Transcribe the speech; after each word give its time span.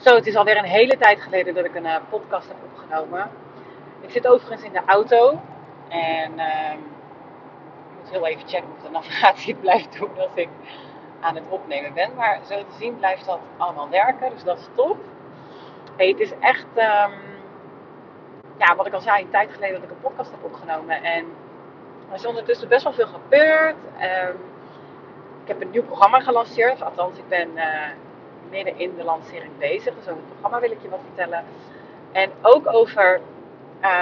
Zo, 0.00 0.14
het 0.14 0.26
is 0.26 0.36
alweer 0.36 0.56
een 0.56 0.64
hele 0.64 0.96
tijd 0.96 1.20
geleden 1.20 1.54
dat 1.54 1.64
ik 1.64 1.74
een 1.74 1.84
uh, 1.84 1.96
podcast 2.10 2.48
heb 2.48 2.56
opgenomen. 2.64 3.30
Ik 4.00 4.10
zit 4.10 4.26
overigens 4.26 4.62
in 4.62 4.72
de 4.72 4.82
auto 4.86 5.40
en 5.88 6.32
uh, 6.38 6.72
ik 6.72 7.98
moet 7.98 8.10
heel 8.10 8.26
even 8.26 8.48
checken 8.48 8.70
of 8.76 8.82
de 8.82 8.90
navigatie 8.90 9.54
blijft 9.64 9.98
doen 9.98 10.18
als 10.18 10.34
ik 10.34 10.48
aan 11.20 11.34
het 11.34 11.44
opnemen 11.48 11.94
ben. 11.94 12.14
Maar 12.14 12.40
zo 12.48 12.54
te 12.54 12.76
zien 12.78 12.96
blijft 12.96 13.26
dat 13.26 13.38
allemaal 13.56 13.88
werken, 13.88 14.30
dus 14.30 14.42
dat 14.42 14.58
is 14.58 14.68
top. 14.74 14.96
Hey, 15.96 16.08
het 16.08 16.20
is 16.20 16.32
echt, 16.38 16.66
um, 16.76 17.12
ja, 18.56 18.76
wat 18.76 18.86
ik 18.86 18.92
al 18.92 19.00
zei, 19.00 19.22
een 19.22 19.30
tijd 19.30 19.52
geleden 19.52 19.74
dat 19.74 19.90
ik 19.90 19.90
een 19.90 20.00
podcast 20.00 20.30
heb 20.30 20.44
opgenomen. 20.44 21.02
En 21.02 21.24
er 22.08 22.14
is 22.14 22.26
ondertussen 22.26 22.68
best 22.68 22.84
wel 22.84 22.92
veel 22.92 23.06
gebeurd. 23.06 23.76
Um, 23.76 24.36
ik 25.42 25.48
heb 25.48 25.60
een 25.60 25.70
nieuw 25.70 25.84
programma 25.84 26.20
gelanceerd, 26.20 26.82
althans 26.82 27.18
ik 27.18 27.28
ben... 27.28 27.48
Uh, 27.54 27.88
midden 28.50 28.78
in 28.78 28.96
de 28.96 29.04
lancering 29.04 29.58
bezig. 29.58 29.94
Dus 29.94 30.08
over 30.08 30.22
het 30.22 30.28
programma 30.28 30.60
wil 30.60 30.70
ik 30.70 30.82
je 30.82 30.88
wat 30.88 31.00
vertellen. 31.06 31.44
En 32.12 32.30
ook 32.42 32.72
over 32.72 33.20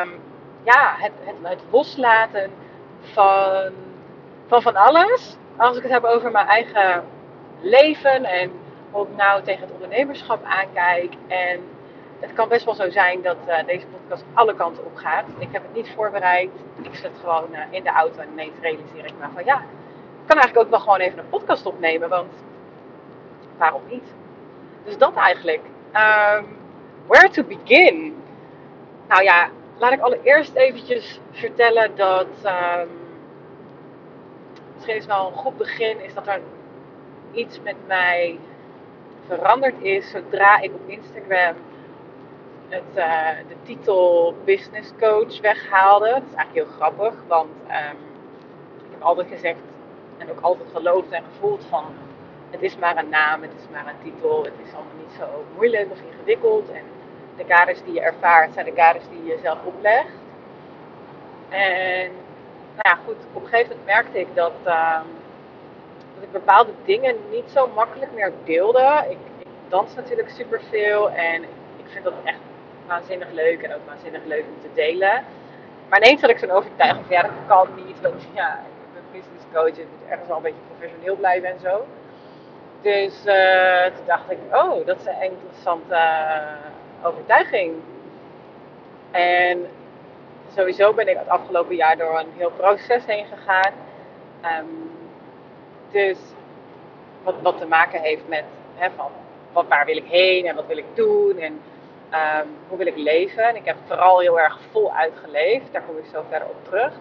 um, 0.02 0.20
ja, 0.62 0.94
het, 0.96 1.12
het, 1.24 1.36
het, 1.42 1.62
loslaten 1.70 2.50
van, 3.02 3.72
van 4.46 4.62
van 4.62 4.76
alles. 4.76 5.36
Als 5.56 5.76
ik 5.76 5.82
het 5.82 5.92
heb 5.92 6.04
over 6.04 6.30
mijn 6.30 6.46
eigen 6.46 7.04
leven 7.60 8.24
en 8.24 8.52
hoe 8.90 9.06
ik 9.06 9.16
nou 9.16 9.42
tegen 9.42 9.60
het 9.60 9.72
ondernemerschap 9.72 10.44
aankijk. 10.44 11.14
En 11.26 11.60
het 12.20 12.32
kan 12.32 12.48
best 12.48 12.64
wel 12.64 12.74
zo 12.74 12.90
zijn 12.90 13.22
dat 13.22 13.36
uh, 13.48 13.56
deze 13.66 13.86
podcast 13.86 14.24
alle 14.34 14.54
kanten 14.54 14.84
op 14.84 14.96
gaat. 14.96 15.24
Ik 15.38 15.48
heb 15.52 15.62
het 15.62 15.74
niet 15.74 15.92
voorbereid. 15.94 16.50
Ik 16.82 16.94
zit 16.94 17.12
gewoon 17.20 17.46
uh, 17.52 17.58
in 17.70 17.82
de 17.82 17.90
auto 17.90 18.20
en 18.20 18.28
ineens 18.32 18.58
realiseer 18.60 19.04
ik 19.04 19.14
me 19.20 19.26
van 19.34 19.44
ja, 19.44 19.56
ik 19.58 20.26
kan 20.26 20.38
eigenlijk 20.38 20.64
ook 20.64 20.70
wel 20.70 20.80
gewoon 20.80 20.98
even 20.98 21.18
een 21.18 21.28
podcast 21.28 21.66
opnemen. 21.66 22.08
Want 22.08 22.32
waarom 23.58 23.82
niet? 23.88 24.14
Dus 24.88 24.98
dat 24.98 25.14
eigenlijk. 25.14 25.60
Um, 25.94 26.46
where 27.06 27.28
to 27.30 27.42
begin? 27.42 28.22
Nou 29.08 29.22
ja, 29.22 29.48
laat 29.78 29.92
ik 29.92 30.00
allereerst 30.00 30.54
eventjes 30.54 31.20
vertellen 31.30 31.96
dat. 31.96 32.26
Um, 32.44 32.88
misschien 34.74 34.96
is 34.96 35.06
wel 35.06 35.26
een 35.26 35.38
goed 35.38 35.56
begin, 35.56 36.00
is 36.00 36.14
dat 36.14 36.26
er 36.26 36.40
iets 37.32 37.60
met 37.62 37.76
mij 37.86 38.38
veranderd 39.26 39.82
is 39.82 40.10
zodra 40.10 40.60
ik 40.60 40.74
op 40.74 40.88
Instagram 40.88 41.54
het, 42.68 42.96
uh, 42.96 43.28
de 43.48 43.54
titel 43.62 44.34
Business 44.44 44.92
Coach 45.00 45.40
weghaalde. 45.40 46.08
Dat 46.08 46.22
is 46.30 46.34
eigenlijk 46.34 46.66
heel 46.66 46.76
grappig, 46.76 47.14
want 47.26 47.50
um, 47.66 47.98
ik 48.76 48.90
heb 48.90 49.02
altijd 49.02 49.28
gezegd 49.28 49.60
en 50.18 50.30
ook 50.30 50.40
altijd 50.40 50.68
geloofd 50.74 51.10
en 51.10 51.22
gevoeld 51.32 51.64
van 51.64 51.84
het 52.50 52.62
is 52.62 52.76
maar 52.76 52.96
een 52.96 53.08
naam, 53.08 53.42
het 53.42 53.52
is 53.58 53.66
maar 53.72 53.86
een 53.86 54.12
titel, 54.12 54.44
het 54.44 54.66
is 54.66 54.74
allemaal 54.74 54.98
niet 54.98 55.16
zo 55.18 55.44
moeilijk 55.54 55.90
of 55.90 55.98
ingewikkeld. 56.12 56.70
En 56.70 56.82
de 57.36 57.44
kaders 57.44 57.82
die 57.82 57.92
je 57.92 58.00
ervaart 58.00 58.52
zijn 58.52 58.64
de 58.64 58.72
kaders 58.72 59.04
die 59.10 59.24
je 59.24 59.38
zelf 59.42 59.58
oplegt. 59.64 60.16
En 61.48 62.10
nou 62.74 62.88
ja, 62.88 62.98
goed, 63.04 63.16
op 63.32 63.42
een 63.42 63.48
gegeven 63.48 63.68
moment 63.68 63.86
merkte 63.86 64.20
ik 64.20 64.34
dat, 64.34 64.52
uh, 64.66 65.00
dat 66.14 66.22
ik 66.22 66.32
bepaalde 66.32 66.72
dingen 66.84 67.16
niet 67.30 67.50
zo 67.52 67.70
makkelijk 67.74 68.12
meer 68.12 68.32
deelde. 68.44 69.04
Ik, 69.08 69.18
ik 69.38 69.46
dans 69.68 69.94
natuurlijk 69.94 70.30
superveel 70.30 71.10
en 71.10 71.42
ik 71.76 71.86
vind 71.86 72.04
dat 72.04 72.14
echt 72.24 72.38
waanzinnig 72.86 73.28
leuk 73.32 73.62
en 73.62 73.74
ook 73.74 73.86
waanzinnig 73.86 74.24
leuk 74.24 74.44
om 74.48 74.60
te 74.60 74.68
delen. 74.74 75.24
Maar 75.88 75.98
ineens 76.02 76.20
had 76.20 76.30
ik 76.30 76.38
zo'n 76.38 76.50
overtuiging 76.50 77.06
van 77.06 77.16
ja, 77.16 77.22
dat 77.22 77.32
kan 77.46 77.68
niet, 77.86 78.00
want 78.00 78.26
ja, 78.34 78.52
ik 78.54 78.92
ben 78.94 79.02
business 79.12 79.44
coach 79.52 79.84
en 79.84 79.90
moet 79.90 80.08
ergens 80.08 80.28
wel 80.28 80.36
een 80.36 80.42
beetje 80.42 80.60
professioneel 80.68 81.16
blijven 81.16 81.48
en 81.48 81.60
zo. 81.60 81.86
Dus 82.82 83.26
uh, 83.26 83.84
toen 83.84 84.06
dacht 84.06 84.30
ik, 84.30 84.38
oh, 84.52 84.86
dat 84.86 84.98
is 84.98 85.06
een 85.06 85.22
interessante 85.22 85.94
uh, 85.94 87.06
overtuiging. 87.06 87.74
En 89.10 89.66
sowieso 90.54 90.92
ben 90.92 91.08
ik 91.08 91.18
het 91.18 91.28
afgelopen 91.28 91.76
jaar 91.76 91.96
door 91.96 92.18
een 92.18 92.32
heel 92.36 92.50
proces 92.50 93.04
heen 93.06 93.26
gegaan. 93.26 93.72
Um, 94.60 94.90
dus 95.90 96.18
wat, 97.22 97.34
wat 97.42 97.58
te 97.58 97.66
maken 97.66 98.00
heeft 98.00 98.28
met 98.28 98.44
hè, 98.74 98.88
van, 98.96 99.10
wat, 99.52 99.66
waar 99.68 99.84
wil 99.84 99.96
ik 99.96 100.06
heen 100.08 100.46
en 100.46 100.54
wat 100.54 100.66
wil 100.66 100.76
ik 100.76 100.94
doen 100.94 101.38
en 101.38 101.60
um, 102.12 102.56
hoe 102.68 102.78
wil 102.78 102.86
ik 102.86 102.96
leven. 102.96 103.44
En 103.44 103.56
ik 103.56 103.64
heb 103.64 103.76
vooral 103.86 104.18
heel 104.18 104.40
erg 104.40 104.58
voluit 104.70 105.12
geleefd, 105.24 105.72
daar 105.72 105.82
kom 105.82 105.96
ik 105.96 106.04
zo 106.12 106.24
verder 106.28 106.48
op 106.48 106.64
terug. 106.64 106.92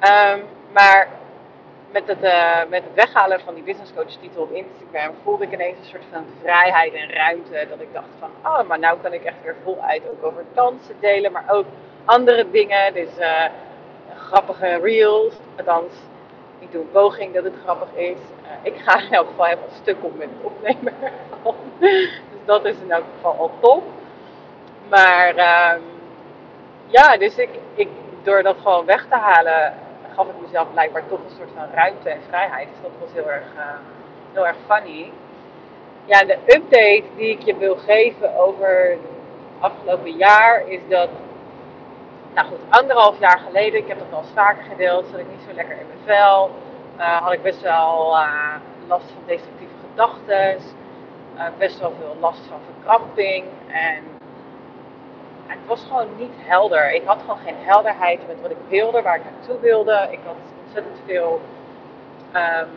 Um, 0.00 0.44
maar 0.72 1.08
met 1.92 2.06
het, 2.06 2.22
uh, 2.22 2.58
met 2.68 2.82
het 2.84 2.94
weghalen 2.94 3.40
van 3.40 3.54
die 3.54 3.62
business 3.62 3.92
coach 3.94 4.16
titel 4.20 4.42
op 4.42 4.52
Instagram 4.52 5.14
voelde 5.22 5.44
ik 5.44 5.52
ineens 5.52 5.78
een 5.78 5.84
soort 5.84 6.04
van 6.12 6.24
vrijheid 6.40 6.92
en 6.94 7.10
ruimte. 7.10 7.66
Dat 7.68 7.80
ik 7.80 7.92
dacht 7.92 8.08
van, 8.18 8.30
oh, 8.44 8.68
maar 8.68 8.78
nou 8.78 8.98
kan 9.02 9.12
ik 9.12 9.24
echt 9.24 9.42
weer 9.42 9.56
voluit 9.64 10.02
ook 10.10 10.24
over 10.24 10.44
dansen 10.54 10.94
delen, 11.00 11.32
maar 11.32 11.44
ook 11.48 11.66
andere 12.04 12.50
dingen. 12.50 12.94
Dus 12.94 13.18
uh, 13.18 13.44
grappige 14.16 14.78
reels. 14.82 15.34
Althans, 15.56 15.92
ik 16.58 16.72
doe 16.72 16.82
een 16.82 16.90
poging 16.90 17.34
dat 17.34 17.44
het 17.44 17.54
grappig 17.62 17.94
is. 17.94 18.18
Uh, 18.42 18.48
ik 18.62 18.74
ga 18.76 19.00
in 19.00 19.12
elk 19.12 19.26
geval 19.26 19.44
helemaal 19.44 19.68
stuk 19.82 19.96
op 20.00 20.18
met 20.18 20.28
het 20.30 20.52
opnemen. 20.52 20.94
dus 21.80 22.20
dat 22.44 22.64
is 22.64 22.76
in 22.82 22.90
elk 22.90 23.04
geval 23.16 23.36
al 23.38 23.50
top. 23.60 23.82
Maar 24.88 25.28
um, 25.74 25.82
ja, 26.86 27.16
dus 27.16 27.36
ik, 27.36 27.50
ik, 27.74 27.88
door 28.22 28.42
dat 28.42 28.56
gewoon 28.62 28.84
weg 28.84 29.06
te 29.08 29.16
halen 29.16 29.74
gaf 30.14 30.26
ik 30.26 30.40
mezelf 30.40 30.72
blijkbaar 30.72 31.02
toch 31.08 31.18
een 31.18 31.36
soort 31.36 31.50
van 31.56 31.68
ruimte 31.74 32.10
en 32.10 32.20
vrijheid. 32.28 32.68
Dus 32.68 32.82
dat 32.82 32.90
was 33.00 33.12
heel 33.12 33.30
erg, 33.30 33.46
uh, 33.56 33.62
heel 34.32 34.46
erg 34.46 34.56
funny. 34.68 35.12
Ja, 36.04 36.24
de 36.24 36.38
update 36.46 37.04
die 37.16 37.30
ik 37.30 37.42
je 37.42 37.56
wil 37.56 37.76
geven 37.76 38.36
over 38.36 38.90
het 38.90 38.98
afgelopen 39.58 40.16
jaar 40.16 40.68
is 40.68 40.80
dat, 40.88 41.08
nou 42.34 42.46
goed, 42.46 42.58
anderhalf 42.68 43.18
jaar 43.18 43.38
geleden, 43.38 43.80
ik 43.80 43.88
heb 43.88 43.98
dat 43.98 44.12
al 44.12 44.18
eens 44.18 44.32
vaker 44.34 44.64
gedeeld, 44.64 45.06
zat 45.10 45.20
ik 45.20 45.30
niet 45.30 45.46
zo 45.48 45.54
lekker 45.54 45.76
in 45.80 45.86
mijn 45.86 46.18
vel. 46.18 46.50
Uh, 46.98 47.16
had 47.22 47.32
ik 47.32 47.42
best 47.42 47.60
wel 47.60 48.16
uh, 48.16 48.54
last 48.86 49.04
van 49.04 49.22
destructieve 49.26 49.74
gedachten, 49.90 50.58
best 51.58 51.80
wel 51.80 51.92
veel 52.00 52.16
last 52.20 52.40
van 52.48 52.58
verkramping 52.74 53.44
en 53.68 54.21
het 55.58 55.66
was 55.66 55.84
gewoon 55.88 56.08
niet 56.18 56.32
helder. 56.36 56.92
Ik 56.92 57.02
had 57.04 57.20
gewoon 57.20 57.38
geen 57.38 57.56
helderheid 57.58 58.26
met 58.26 58.40
wat 58.40 58.50
ik 58.50 58.56
wilde, 58.68 59.02
waar 59.02 59.16
ik 59.16 59.22
naartoe 59.24 59.60
wilde. 59.60 60.08
Ik 60.10 60.18
had 60.24 60.34
ontzettend 60.64 60.98
veel 61.06 61.40
um, 62.34 62.68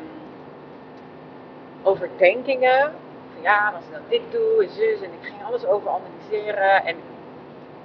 overdenkingen. 1.84 2.82
Van 3.34 3.42
ja, 3.42 3.72
als 3.76 3.86
ik 3.86 3.92
dan 3.92 4.02
dit 4.10 4.22
doe 4.32 4.64
en 4.64 4.70
zus. 4.70 5.02
En 5.02 5.14
ik 5.14 5.28
ging 5.28 5.44
alles 5.48 5.66
over 5.66 5.90
analyseren. 5.90 6.86
En 6.86 6.96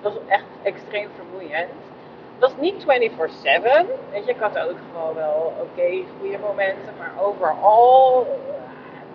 dat 0.01 0.12
was 0.12 0.23
echt 0.27 0.45
extreem 0.62 1.09
vermoeiend. 1.15 1.71
Dat 2.39 2.51
was 2.51 2.61
niet 2.61 2.83
24-7. 2.83 2.87
Weet 4.11 4.25
je, 4.25 4.31
ik 4.31 4.41
had 4.41 4.59
ook 4.59 4.77
gewoon 4.93 5.15
wel 5.15 5.53
oké, 5.61 6.03
goede 6.19 6.39
momenten. 6.39 6.95
Maar 6.99 7.12
overal, 7.19 8.27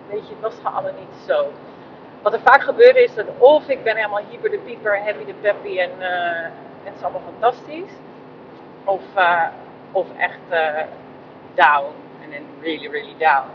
weet 0.08 0.28
je, 0.28 0.34
het 0.34 0.42
was 0.42 0.54
gewoon 0.54 0.72
allemaal 0.72 1.00
niet 1.00 1.26
zo. 1.26 1.52
Wat 2.26 2.34
er 2.34 2.40
vaak 2.40 2.62
gebeurde 2.62 3.02
is 3.02 3.14
dat 3.14 3.26
of 3.38 3.68
ik 3.68 3.82
ben 3.82 3.96
helemaal 3.96 4.22
hyper 4.30 4.50
de 4.50 4.58
pieper, 4.58 5.02
happy 5.04 5.24
de 5.24 5.34
peppy 5.40 5.78
en 5.78 5.90
uh, 5.98 6.48
het 6.84 6.94
is 6.96 7.02
allemaal 7.02 7.22
fantastisch. 7.32 7.92
Of, 8.84 9.02
uh, 9.16 9.46
of 9.92 10.06
echt 10.16 10.40
uh, 10.50 10.82
down. 11.54 11.92
En 12.20 12.42
really, 12.60 12.88
really 12.90 13.14
down. 13.18 13.48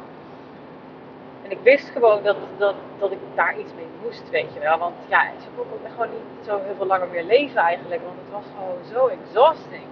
En 1.43 1.51
ik 1.51 1.57
wist 1.63 1.89
gewoon 1.89 2.23
dat, 2.23 2.35
dat, 2.57 2.75
dat 2.99 3.11
ik 3.11 3.17
daar 3.35 3.59
iets 3.59 3.73
mee 3.75 3.87
moest, 4.03 4.29
weet 4.29 4.53
je 4.53 4.59
wel. 4.59 4.77
Want 4.77 4.95
ja, 5.07 5.23
ze 5.41 5.47
kon 5.55 5.65
gewoon 5.91 6.09
niet 6.11 6.45
zo 6.45 6.59
heel 6.63 6.75
veel 6.77 6.85
langer 6.85 7.07
meer 7.07 7.23
leven 7.23 7.61
eigenlijk. 7.61 8.01
Want 8.03 8.15
het 8.23 8.31
was 8.31 8.45
gewoon 8.57 8.79
zo 8.93 9.07
exhausting. 9.07 9.87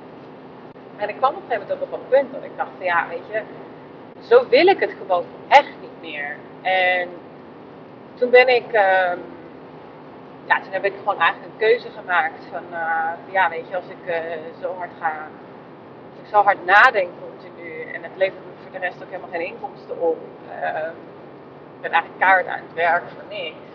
En 0.98 1.10
ik 1.10 1.16
kwam 1.18 1.36
op 1.36 1.36
een 1.36 1.42
gegeven 1.48 1.68
moment 1.68 1.82
op 1.82 2.00
een 2.00 2.08
punt 2.10 2.34
dat 2.34 2.44
ik 2.44 2.58
dacht 2.58 2.72
ja, 2.80 3.08
weet 3.10 3.28
je, 3.32 3.42
zo 4.28 4.48
wil 4.50 4.68
ik 4.68 4.80
het 4.80 4.94
gewoon 5.02 5.26
echt 5.48 5.74
niet 5.82 6.12
meer. 6.12 6.36
En 6.62 7.10
toen 8.20 8.30
ben 8.30 8.48
ik, 8.48 8.66
uh, 8.66 9.12
ja, 10.46 10.62
toen 10.62 10.72
heb 10.72 10.86
ik 10.86 10.94
gewoon 10.98 11.20
eigenlijk 11.20 11.52
een 11.52 11.58
keuze 11.58 11.90
gemaakt 11.90 12.46
van, 12.52 12.64
uh, 12.72 13.12
ja, 13.32 13.50
weet 13.50 13.68
je, 13.70 13.76
als 13.76 13.88
ik 13.88 14.08
uh, 14.08 14.16
zo 14.62 14.76
hard 14.78 14.92
ga, 15.00 15.28
als 16.10 16.20
ik 16.24 16.28
zo 16.30 16.42
hard 16.42 16.66
nadenk 16.66 17.10
continu 17.22 17.82
en 17.82 18.04
het 18.04 18.12
levert 18.16 18.46
me 18.46 18.52
voor 18.62 18.72
de 18.72 18.78
rest 18.78 19.04
ook 19.04 19.10
helemaal 19.10 19.30
geen 19.30 19.46
inkomsten 19.46 20.00
op, 20.02 20.18
ehm, 20.62 20.96
ik 21.76 21.82
ben 21.82 21.92
eigenlijk 21.92 22.22
kaart 22.22 22.48
aan 22.48 22.60
het 22.68 22.74
werk 22.74 23.04
voor 23.14 23.24
niks, 23.30 23.70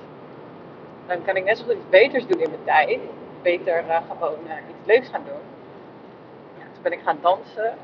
dan 1.06 1.24
kan 1.24 1.36
ik 1.36 1.44
net 1.44 1.58
zo 1.58 1.64
goed 1.64 1.74
iets 1.74 1.88
beters 1.90 2.26
doen 2.26 2.40
in 2.40 2.50
mijn 2.50 2.64
tijd, 2.64 3.00
beter 3.42 3.84
uh, 3.88 3.96
gewoon 4.08 4.38
iets 4.68 4.86
leuks 4.86 5.08
gaan 5.08 5.24
doen. 5.24 5.42
Ja, 6.58 6.64
toen 6.72 6.82
ben 6.82 6.92
ik 6.92 7.00
gaan 7.04 7.18
dansen 7.20 7.74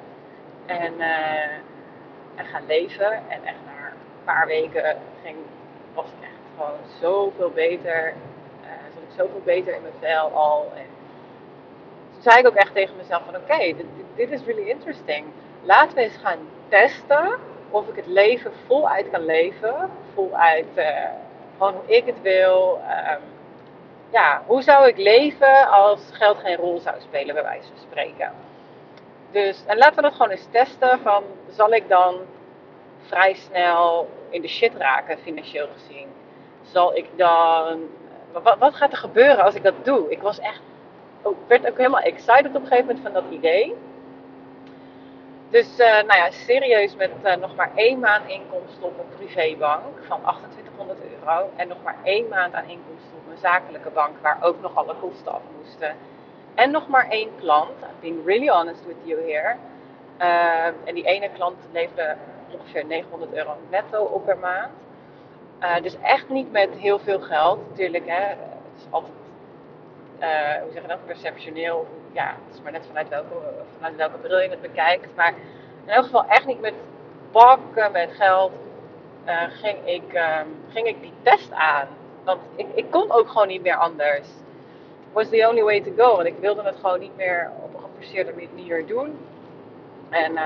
en, 0.66 1.00
en 2.36 2.44
gaan 2.44 2.66
leven 2.66 3.12
en 3.12 3.44
echt 3.44 3.58
na 3.66 3.86
een 3.86 4.24
paar 4.24 4.46
weken 4.46 4.96
ging, 5.22 5.36
was 5.94 6.06
echt 6.20 6.29
gewoon 6.60 6.80
zoveel 7.00 7.50
beter. 7.50 8.14
Uh, 8.62 8.68
zat 8.94 9.02
ik 9.02 9.16
zoveel 9.16 9.40
beter 9.44 9.74
in 9.74 9.82
mijn 9.82 9.94
vel 10.00 10.30
al. 10.32 10.72
En 10.74 10.86
toen 12.12 12.22
zei 12.22 12.38
ik 12.38 12.46
ook 12.46 12.54
echt 12.54 12.74
tegen 12.74 12.96
mezelf 12.96 13.22
van 13.24 13.36
oké, 13.36 13.58
dit, 13.58 13.86
dit 14.14 14.30
is 14.30 14.44
really 14.44 14.68
interesting. 14.68 15.26
Laten 15.62 15.94
we 15.94 16.02
eens 16.02 16.16
gaan 16.16 16.38
testen 16.68 17.38
of 17.70 17.88
ik 17.88 17.96
het 17.96 18.06
leven 18.06 18.52
voluit 18.66 19.10
kan 19.10 19.24
leven. 19.24 19.90
Voluit 20.14 20.66
uh, 20.74 20.84
gewoon 21.58 21.74
hoe 21.74 21.96
ik 21.96 22.06
het 22.06 22.22
wil. 22.22 22.80
Um, 23.10 23.22
ja, 24.10 24.42
hoe 24.46 24.62
zou 24.62 24.88
ik 24.88 24.96
leven 24.96 25.68
als 25.68 26.00
geld 26.12 26.38
geen 26.38 26.56
rol 26.56 26.78
zou 26.78 26.96
spelen, 27.00 27.34
bij 27.34 27.42
wijze 27.42 27.68
van 27.68 27.82
spreken. 27.90 28.32
Dus, 29.30 29.64
en 29.66 29.78
laten 29.78 29.96
we 29.96 30.02
dat 30.02 30.12
gewoon 30.12 30.30
eens 30.30 30.46
testen 30.50 31.00
van, 31.02 31.24
zal 31.50 31.72
ik 31.72 31.88
dan 31.88 32.16
vrij 33.00 33.34
snel 33.34 34.08
in 34.30 34.42
de 34.42 34.48
shit 34.48 34.74
raken, 34.74 35.18
financieel 35.18 35.68
gezien? 35.72 36.08
Zal 36.72 36.96
ik 36.96 37.06
dan, 37.16 37.80
wat, 38.32 38.58
wat 38.58 38.74
gaat 38.74 38.92
er 38.92 38.98
gebeuren 38.98 39.44
als 39.44 39.54
ik 39.54 39.62
dat 39.62 39.84
doe? 39.84 40.10
Ik 40.10 40.22
was 40.22 40.38
echt, 40.38 40.60
ik 41.24 41.36
werd 41.46 41.68
ook 41.68 41.76
helemaal 41.76 42.00
excited 42.00 42.46
op 42.46 42.54
een 42.54 42.66
gegeven 42.66 42.86
moment 42.86 43.02
van 43.02 43.12
dat 43.12 43.24
idee. 43.30 43.76
Dus 45.50 45.78
uh, 45.78 45.86
nou 45.86 46.16
ja, 46.18 46.30
serieus 46.30 46.96
met 46.96 47.10
uh, 47.24 47.34
nog 47.34 47.54
maar 47.54 47.70
één 47.74 47.98
maand 47.98 48.28
inkomsten 48.28 48.84
op 48.84 48.98
een 48.98 49.16
privébank 49.16 49.82
van 50.06 50.20
2800 50.20 50.98
euro. 51.02 51.50
En 51.56 51.68
nog 51.68 51.82
maar 51.82 51.96
één 52.02 52.28
maand 52.28 52.54
aan 52.54 52.68
inkomsten 52.68 53.16
op 53.16 53.32
een 53.32 53.38
zakelijke 53.38 53.90
bank 53.90 54.16
waar 54.22 54.38
ook 54.40 54.60
nog 54.60 54.74
alle 54.74 54.94
kosten 55.00 55.32
af 55.32 55.40
moesten. 55.56 55.94
En 56.54 56.70
nog 56.70 56.88
maar 56.88 57.08
één 57.08 57.30
klant. 57.38 57.82
I'm 57.82 58.00
being 58.00 58.26
really 58.26 58.48
honest 58.48 58.86
with 58.86 58.96
you 59.04 59.20
here. 59.30 59.56
Uh, 60.20 60.66
en 60.84 60.94
die 60.94 61.04
ene 61.04 61.30
klant 61.30 61.56
leverde 61.72 62.16
ongeveer 62.50 62.84
900 62.86 63.32
euro 63.32 63.56
netto 63.70 64.02
op 64.04 64.24
per 64.24 64.38
maand. 64.38 64.72
Dus 65.82 65.96
echt 66.02 66.28
niet 66.28 66.52
met 66.52 66.70
heel 66.76 66.98
veel 66.98 67.20
geld. 67.20 67.68
Natuurlijk, 67.68 68.06
hè, 68.06 68.24
het 68.24 68.76
is 68.76 68.86
altijd, 68.90 69.12
hoe 70.62 70.72
zeg 70.72 70.82
je 70.82 70.88
dat, 70.88 71.06
perceptioneel 71.06 71.86
ja, 72.12 72.26
het 72.46 72.54
is 72.54 72.62
maar 72.62 72.72
net 72.72 72.86
vanuit 72.86 73.08
welke, 73.08 73.34
vanuit 73.76 73.96
welke 73.96 74.16
bril 74.16 74.40
je 74.40 74.48
het 74.48 74.60
bekijkt. 74.60 75.16
Maar 75.16 75.34
in 75.84 75.92
elk 75.92 76.04
geval 76.04 76.24
echt 76.24 76.46
niet 76.46 76.60
met 76.60 76.74
bakken 77.32 77.92
met 77.92 78.10
geld 78.12 78.52
uh, 79.26 79.42
ging, 79.48 79.78
ik, 79.84 80.12
um, 80.14 80.56
ging 80.68 80.86
ik 80.86 81.00
die 81.00 81.12
test 81.22 81.52
aan. 81.52 81.86
Want 82.24 82.40
ik, 82.56 82.66
ik 82.74 82.90
kon 82.90 83.10
ook 83.10 83.28
gewoon 83.28 83.48
niet 83.48 83.62
meer 83.62 83.76
anders. 83.76 84.28
Was 85.12 85.28
the 85.28 85.46
only 85.48 85.62
way 85.62 85.80
to 85.80 85.90
go. 85.96 86.16
Want 86.16 86.26
ik 86.26 86.38
wilde 86.40 86.62
het 86.62 86.76
gewoon 86.80 87.00
niet 87.00 87.16
meer 87.16 87.50
op 87.62 87.74
een 87.74 87.80
geforceerde 87.80 88.32
manier 88.54 88.86
doen. 88.86 89.18
En, 90.10 90.36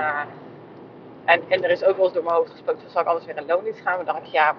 en, 1.25 1.41
en 1.47 1.63
er 1.63 1.69
is 1.69 1.83
ook 1.83 1.95
wel 1.95 2.05
eens 2.05 2.13
door 2.13 2.23
mijn 2.23 2.35
hoofd 2.35 2.51
gesproken, 2.51 2.89
zal 2.89 3.01
ik 3.01 3.07
alles 3.07 3.25
weer 3.25 3.37
in 3.37 3.45
loondienst 3.45 3.81
gaan. 3.81 3.95
Maar 3.95 4.05
dacht 4.05 4.17
ik, 4.17 4.25
ja, 4.25 4.55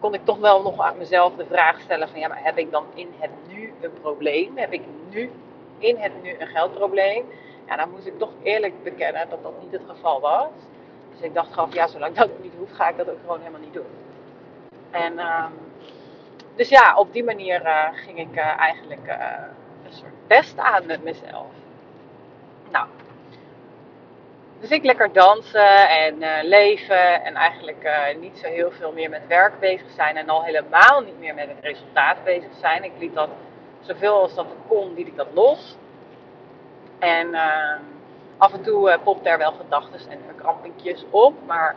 kon 0.00 0.14
ik 0.14 0.24
toch 0.24 0.38
wel 0.38 0.62
nog 0.62 0.80
aan 0.80 0.98
mezelf 0.98 1.34
de 1.36 1.46
vraag 1.46 1.80
stellen 1.80 2.08
van, 2.08 2.20
ja, 2.20 2.28
maar 2.28 2.42
heb 2.42 2.58
ik 2.58 2.70
dan 2.70 2.84
in 2.94 3.08
het 3.18 3.30
nu 3.48 3.72
een 3.80 3.92
probleem? 4.00 4.56
Heb 4.56 4.72
ik 4.72 4.82
nu 5.10 5.30
in 5.78 5.96
het 5.98 6.22
nu 6.22 6.36
een 6.38 6.46
geldprobleem. 6.46 7.24
Ja, 7.66 7.76
dan 7.76 7.90
moest 7.90 8.06
ik 8.06 8.18
toch 8.18 8.32
eerlijk 8.42 8.82
bekennen 8.82 9.28
dat 9.30 9.42
dat 9.42 9.52
niet 9.62 9.72
het 9.72 9.82
geval 9.88 10.20
was. 10.20 10.48
Dus 11.12 11.20
ik 11.20 11.34
dacht 11.34 11.52
gewoon, 11.52 11.70
ja, 11.72 11.86
zolang 11.86 12.14
dat 12.14 12.30
niet 12.42 12.52
hoeft, 12.58 12.72
ga 12.72 12.88
ik 12.88 12.96
dat 12.96 13.10
ook 13.10 13.20
gewoon 13.20 13.38
helemaal 13.38 13.60
niet 13.60 13.72
doen. 13.72 13.86
En 14.90 15.18
um, 15.18 15.52
dus 16.56 16.68
ja, 16.68 16.96
op 16.96 17.12
die 17.12 17.24
manier 17.24 17.62
uh, 17.62 17.88
ging 17.92 18.18
ik 18.18 18.36
uh, 18.36 18.58
eigenlijk 18.58 19.06
uh, 19.06 19.14
een 19.84 19.92
soort 19.92 20.12
test 20.26 20.58
aan 20.58 20.86
met 20.86 21.02
mezelf. 21.02 21.46
Nou, 22.70 22.86
dus 24.60 24.70
ik 24.70 24.84
lekker 24.84 25.12
dansen 25.12 25.88
en 25.88 26.46
leven 26.48 27.24
en 27.24 27.34
eigenlijk 27.34 27.88
niet 28.20 28.38
zo 28.38 28.48
heel 28.48 28.70
veel 28.70 28.92
meer 28.92 29.10
met 29.10 29.26
werk 29.26 29.60
bezig 29.60 29.90
zijn 29.90 30.16
en 30.16 30.28
al 30.28 30.44
helemaal 30.44 31.00
niet 31.00 31.18
meer 31.18 31.34
met 31.34 31.48
het 31.48 31.64
resultaat 31.64 32.24
bezig 32.24 32.50
zijn. 32.60 32.84
Ik 32.84 32.92
liet 32.98 33.14
dat 33.14 33.28
zoveel 33.80 34.20
als 34.20 34.34
dat 34.34 34.46
kon, 34.68 34.94
liet 34.94 35.06
ik 35.06 35.16
dat 35.16 35.28
los. 35.34 35.76
En 36.98 37.28
uh, 37.28 37.74
af 38.36 38.52
en 38.52 38.62
toe 38.62 38.98
popte 39.04 39.28
er 39.28 39.38
wel 39.38 39.52
gedachten 39.52 40.10
en 40.10 40.18
verkrampingjes 40.26 41.04
op, 41.10 41.34
maar 41.46 41.76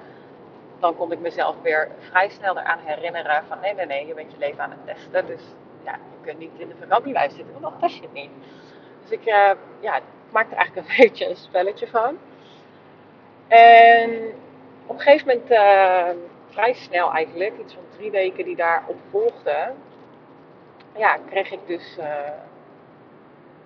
dan 0.80 0.96
kon 0.96 1.12
ik 1.12 1.20
mezelf 1.20 1.56
weer 1.62 1.88
vrij 2.00 2.30
snel 2.30 2.58
eraan 2.58 2.80
herinneren 2.84 3.44
van 3.48 3.60
nee, 3.60 3.74
nee, 3.74 3.86
nee, 3.86 4.08
je 4.08 4.14
bent 4.14 4.32
je 4.32 4.38
leven 4.38 4.64
aan 4.64 4.72
het 4.72 4.96
testen. 4.96 5.26
Dus 5.26 5.42
ja, 5.84 5.92
je 5.92 6.26
kunt 6.26 6.40
niet 6.40 6.52
in 6.58 6.68
de 6.68 6.76
verkrampinglijst 6.78 7.36
zitten, 7.36 7.60
want 7.60 7.74
dan 7.74 7.90
test 7.90 8.02
je 8.02 8.08
niet. 8.14 8.32
Dus 9.02 9.12
ik, 9.12 9.24
ja, 9.80 9.96
ik 9.96 10.04
maakte 10.32 10.56
er 10.56 10.58
eigenlijk 10.58 10.90
een 10.90 10.96
beetje 11.06 11.30
een 11.30 11.36
spelletje 11.36 11.88
van. 11.88 12.18
En 13.50 14.34
op 14.86 14.96
een 14.96 15.02
gegeven 15.02 15.28
moment, 15.28 15.48
vrij 16.50 16.74
snel 16.74 17.12
eigenlijk, 17.12 17.54
iets 17.60 17.74
van 17.74 17.84
drie 17.98 18.12
weken 18.12 18.46
die 18.46 18.56
daarop 18.56 18.98
volgden, 19.12 19.76
ja, 20.98 21.18
kreeg 21.30 21.52
ik 21.52 21.60
dus, 21.66 21.96
uh, 22.00 22.06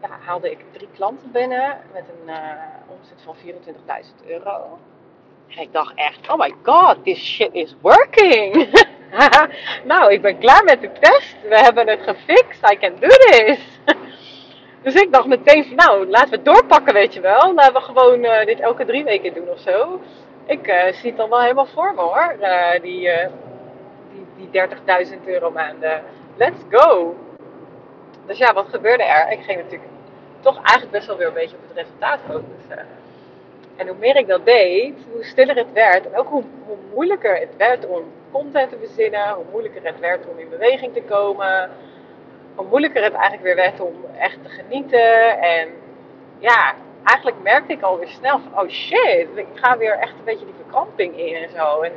ja, 0.01 0.09
haalde 0.25 0.51
ik 0.51 0.59
drie 0.71 0.89
klanten 0.95 1.31
binnen 1.31 1.77
met 1.93 2.03
een 2.09 2.29
uh, 2.29 2.49
omzet 2.87 3.21
van 3.23 3.35
24.000 4.23 4.27
euro. 4.27 4.79
En 5.47 5.61
ik 5.61 5.73
dacht 5.73 5.95
echt, 5.95 6.29
oh 6.29 6.37
my 6.37 6.53
god, 6.63 7.03
this 7.03 7.25
shit 7.25 7.53
is 7.53 7.75
working. 7.81 8.69
nou, 9.91 10.11
ik 10.11 10.21
ben 10.21 10.37
klaar 10.37 10.63
met 10.63 10.81
de 10.81 10.91
test. 10.91 11.35
We 11.41 11.55
hebben 11.59 11.87
het 11.87 12.01
gefixt. 12.01 12.71
I 12.71 12.77
can 12.77 12.95
do 12.99 13.07
this. 13.07 13.59
dus 14.83 14.95
ik 14.95 15.11
dacht 15.11 15.27
meteen 15.27 15.65
van, 15.65 15.75
nou, 15.75 16.07
laten 16.07 16.29
we 16.29 16.41
doorpakken, 16.41 16.93
weet 16.93 17.13
je 17.13 17.21
wel. 17.21 17.53
Laten 17.53 17.73
we 17.73 17.81
gewoon 17.81 18.23
uh, 18.23 18.45
dit 18.45 18.59
elke 18.59 18.85
drie 18.85 19.03
weken 19.03 19.33
doen 19.33 19.49
of 19.49 19.59
zo. 19.59 20.01
Ik 20.45 20.67
uh, 20.67 20.93
zie 20.93 21.09
het 21.09 21.17
dan 21.17 21.29
wel 21.29 21.41
helemaal 21.41 21.65
voor 21.65 21.93
me 21.95 22.01
hoor. 22.01 22.35
Uh, 22.41 22.81
die 22.81 23.09
die, 24.35 24.49
die 24.51 24.67
30.000 25.17 25.25
euro 25.25 25.51
maanden. 25.51 26.03
Let's 26.37 26.59
go! 26.69 27.15
Dus 28.25 28.37
ja, 28.37 28.53
wat 28.53 28.67
gebeurde 28.69 29.03
er? 29.03 29.31
Ik 29.31 29.43
ging 29.43 29.61
natuurlijk 29.61 29.91
toch 30.39 30.55
eigenlijk 30.55 30.91
best 30.91 31.07
wel 31.07 31.17
weer 31.17 31.27
een 31.27 31.33
beetje 31.33 31.55
op 31.55 31.67
het 31.67 31.77
resultaat 31.77 32.19
focussen. 32.27 32.87
En 33.75 33.87
hoe 33.87 33.97
meer 33.97 34.15
ik 34.15 34.27
dat 34.27 34.45
deed, 34.45 34.93
hoe 35.11 35.23
stiller 35.23 35.55
het 35.55 35.71
werd. 35.73 36.05
En 36.11 36.17
ook 36.17 36.27
hoe, 36.27 36.43
hoe 36.65 36.77
moeilijker 36.93 37.35
het 37.35 37.55
werd 37.57 37.87
om 37.87 38.03
content 38.31 38.69
te 38.69 38.77
verzinnen. 38.77 39.33
Hoe 39.33 39.45
moeilijker 39.51 39.81
het 39.83 39.99
werd 39.99 40.27
om 40.27 40.39
in 40.39 40.49
beweging 40.49 40.93
te 40.93 41.01
komen. 41.01 41.69
Hoe 42.55 42.65
moeilijker 42.65 43.03
het 43.03 43.13
eigenlijk 43.13 43.43
weer 43.43 43.55
werd 43.55 43.79
om 43.79 44.05
echt 44.17 44.43
te 44.43 44.49
genieten. 44.49 45.39
En 45.41 45.69
ja, 46.39 46.73
eigenlijk 47.03 47.41
merkte 47.41 47.73
ik 47.73 47.81
alweer 47.81 48.07
snel 48.07 48.39
van, 48.39 48.59
oh 48.63 48.69
shit, 48.69 49.27
ik 49.35 49.47
ga 49.53 49.77
weer 49.77 49.97
echt 49.97 50.13
een 50.17 50.23
beetje 50.23 50.45
die 50.45 50.55
verkramping 50.57 51.17
in 51.17 51.35
en 51.35 51.49
zo. 51.49 51.81
En 51.81 51.91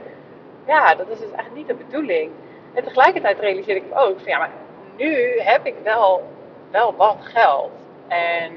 ja, 0.66 0.94
dat 0.94 1.08
is 1.08 1.18
dus 1.18 1.32
eigenlijk 1.32 1.54
niet 1.54 1.66
de 1.66 1.84
bedoeling. 1.84 2.30
En 2.74 2.84
tegelijkertijd 2.84 3.38
realiseerde 3.38 3.80
ik 3.80 3.88
me 3.88 3.96
ook 3.96 4.18
van, 4.18 4.28
ja, 4.28 4.38
maar 4.38 4.50
nu 4.96 5.40
heb 5.40 5.66
ik 5.66 5.74
wel, 5.82 6.22
wel 6.70 6.94
wat 6.96 7.16
geld. 7.20 7.70
En 8.08 8.52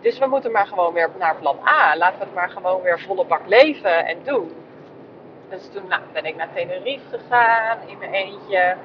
dus 0.00 0.18
we 0.18 0.26
moeten 0.26 0.52
maar 0.52 0.66
gewoon 0.66 0.92
weer 0.92 1.10
naar 1.18 1.36
plan 1.36 1.58
A. 1.66 1.96
Laten 1.96 2.18
we 2.18 2.24
het 2.24 2.34
maar 2.34 2.50
gewoon 2.50 2.82
weer 2.82 3.00
volle 3.00 3.24
bak 3.24 3.46
leven 3.46 4.06
en 4.06 4.18
doen. 4.24 4.52
Dus 5.48 5.68
toen 5.72 5.82
nou, 5.88 6.02
ben 6.12 6.24
ik 6.24 6.36
naar 6.36 6.48
Tenerife 6.54 7.18
gegaan 7.18 7.78
in 7.86 7.98
mijn 7.98 8.12
eentje. 8.12 8.76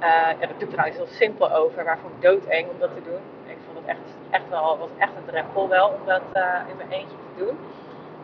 Uh, 0.00 0.40
ja, 0.40 0.46
dat 0.46 0.58
doe 0.58 0.68
ik 0.68 0.70
trouwens 0.70 0.96
heel 0.96 1.06
simpel 1.06 1.52
over, 1.52 1.84
maar 1.84 1.98
vond 1.98 2.14
ik 2.14 2.22
doodeng 2.22 2.68
om 2.68 2.78
dat 2.78 2.94
te 2.94 3.02
doen. 3.02 3.20
Ik 3.46 3.56
vond 3.66 3.78
het 3.78 3.86
echt, 3.86 4.16
echt 4.30 4.48
wel, 4.48 4.78
was 4.78 4.88
echt 4.98 5.10
een 5.16 5.24
drempel 5.26 5.68
wel 5.68 5.88
om 5.88 6.06
dat 6.06 6.22
uh, 6.34 6.42
in 6.70 6.76
mijn 6.76 6.90
eentje 6.90 7.16
te 7.16 7.44
doen. 7.44 7.58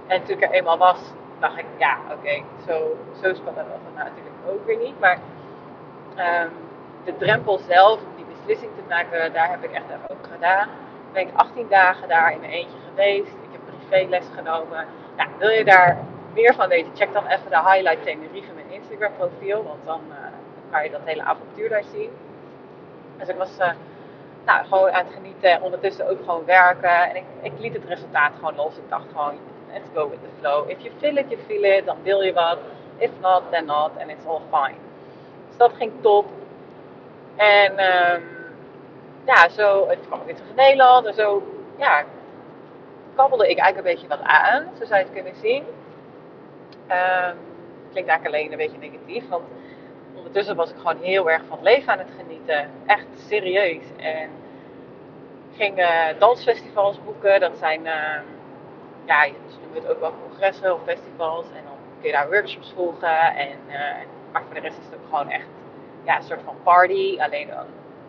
En 0.06 0.24
toen 0.24 0.36
ik 0.36 0.42
er 0.42 0.50
eenmaal 0.50 0.78
was, 0.78 0.98
dacht 1.38 1.58
ik, 1.58 1.64
ja, 1.78 1.98
oké, 2.10 2.42
zo, 2.66 2.96
zo 3.22 3.34
spannend 3.34 3.68
was 3.68 3.82
het 3.84 3.94
nou 3.94 4.08
natuurlijk 4.08 4.36
ook 4.48 4.66
weer 4.66 4.78
niet. 4.78 5.00
Maar 5.00 5.18
um, 6.16 6.52
de 7.04 7.16
drempel 7.16 7.58
zelf, 7.58 8.00
om 8.00 8.16
die 8.16 8.24
beslissing 8.24 8.70
te 8.76 8.82
maken, 8.88 9.32
daar 9.32 9.50
heb 9.50 9.64
ik 9.64 9.70
echt 9.70 9.84
even 9.84 10.10
ook 10.10 10.26
gedaan. 10.32 10.68
Ben 11.12 11.22
ik 11.22 11.34
18 11.34 11.66
dagen 11.68 12.08
daar 12.08 12.32
in 12.32 12.40
mijn 12.40 12.52
eentje 12.52 12.78
geweest. 12.88 13.32
Ik 13.46 13.52
heb 13.52 13.60
privéles 13.66 14.26
genomen. 14.34 14.86
Nou, 15.16 15.28
wil 15.38 15.50
je 15.50 15.64
daar 15.64 15.98
meer 16.34 16.54
van 16.54 16.68
weten? 16.68 16.92
Check 16.94 17.12
dan 17.12 17.26
even 17.26 17.50
de 17.50 17.62
highlight 17.62 18.02
Tenerife 18.02 18.48
in 18.48 18.54
mijn 18.54 18.70
Instagram 18.70 19.12
profiel. 19.16 19.62
Want 19.62 19.84
dan 19.84 20.00
uh, 20.08 20.16
kan 20.72 20.84
je 20.84 20.90
dat 20.90 21.00
hele 21.04 21.22
avontuur 21.22 21.68
daar 21.68 21.84
zien. 21.92 22.10
Dus 23.18 23.28
ik 23.28 23.36
was 23.36 23.58
uh, 23.58 23.70
nou, 24.44 24.64
gewoon 24.64 24.90
aan 24.90 25.04
het 25.04 25.14
genieten. 25.14 25.62
Ondertussen 25.62 26.08
ook 26.10 26.18
gewoon 26.18 26.44
werken. 26.44 27.10
En 27.10 27.16
ik, 27.16 27.24
ik 27.42 27.52
liet 27.58 27.72
het 27.72 27.84
resultaat 27.84 28.32
gewoon 28.34 28.54
los. 28.54 28.76
Ik 28.76 28.88
dacht 28.88 29.06
gewoon, 29.12 29.34
let's 29.72 29.88
go 29.94 30.08
with 30.08 30.18
the 30.22 30.28
flow. 30.40 30.70
If 30.70 30.80
you 30.80 30.94
feel 30.98 31.16
it, 31.16 31.30
you 31.30 31.40
feel 31.46 31.62
it. 31.62 31.86
Dan 31.86 31.96
wil 32.02 32.20
je 32.22 32.32
wat. 32.32 32.58
If 32.96 33.10
not, 33.20 33.42
then 33.50 33.64
not. 33.64 33.90
And 34.00 34.10
it's 34.10 34.26
all 34.26 34.40
fine. 34.50 34.78
Dus 35.48 35.56
dat 35.56 35.72
ging 35.72 35.92
top. 36.00 36.26
En 37.36 37.72
um, 37.72 38.22
ja, 39.26 39.48
zo, 39.48 39.88
kwam 40.06 40.20
ik 40.20 40.26
weer 40.26 40.34
terug 40.34 40.50
in 40.50 40.56
Nederland. 40.56 41.06
En 41.06 41.14
zo, 41.14 41.42
ja, 41.76 42.04
kabbelde 43.14 43.48
ik 43.48 43.58
eigenlijk 43.58 43.88
een 43.88 43.94
beetje 43.94 44.16
wat 44.16 44.22
aan. 44.22 44.66
Zo 44.78 44.84
zou 44.84 44.98
je 44.98 45.04
het 45.04 45.14
kunnen 45.14 45.34
zien. 45.42 45.64
Um, 46.90 47.36
klinkt 47.90 48.10
eigenlijk 48.10 48.26
alleen 48.26 48.50
een 48.52 48.58
beetje 48.58 48.78
negatief. 48.78 49.28
Want 49.28 49.44
ondertussen 50.16 50.56
was 50.56 50.70
ik 50.70 50.76
gewoon 50.76 51.00
heel 51.00 51.30
erg 51.30 51.42
van 51.48 51.56
het 51.56 51.66
leven 51.66 51.92
aan 51.92 51.98
het 51.98 52.10
genieten. 52.18 52.70
Echt 52.86 53.06
serieus. 53.26 53.84
En 53.96 54.30
ging 55.56 55.86
dansfestivals 56.18 57.04
boeken. 57.04 57.40
Dat 57.40 57.58
zijn, 57.58 57.80
uh, 57.80 58.20
ja, 59.04 59.24
ze 59.24 59.56
noemen 59.62 59.82
het 59.82 59.88
ook 59.88 60.00
wel 60.00 60.14
congressen 60.28 60.74
of 60.74 60.80
festivals. 60.84 61.46
En 61.46 61.62
dan 61.64 61.76
kun 62.00 62.10
je 62.10 62.16
daar 62.16 62.30
workshops 62.30 62.72
volgen. 62.74 63.34
En, 63.36 63.58
uh, 63.68 63.74
maar 64.32 64.42
voor 64.44 64.54
de 64.54 64.60
rest 64.60 64.78
is 64.78 64.84
het 64.84 64.94
ook 64.94 65.08
gewoon 65.08 65.30
echt 65.30 65.46
ja, 66.04 66.16
een 66.16 66.22
soort 66.22 66.42
van 66.44 66.56
party. 66.62 67.16
Alleen 67.20 67.48
dan, 67.48 67.66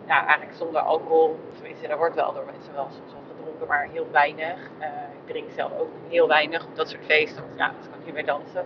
ja, 0.07 0.25
eigenlijk 0.25 0.57
zonder 0.57 0.81
alcohol. 0.81 1.39
Tenminste, 1.53 1.87
er 1.87 1.97
wordt 1.97 2.15
wel 2.15 2.33
door 2.33 2.45
mensen 2.45 2.73
wel 2.73 2.87
soms 2.89 3.23
gedronken, 3.35 3.67
maar 3.67 3.87
heel 3.91 4.07
weinig. 4.11 4.57
Uh, 4.79 4.85
ik 4.85 5.27
drink 5.27 5.49
zelf 5.55 5.71
ook 5.79 5.91
heel 6.09 6.27
weinig 6.27 6.65
op 6.65 6.75
dat 6.75 6.89
soort 6.89 7.05
feesten. 7.05 7.43
Want 7.43 7.57
ja, 7.57 7.67
dan 7.67 7.89
kan 7.89 7.99
ik 7.99 8.05
niet 8.05 8.13
meer 8.13 8.25
dansen. 8.25 8.65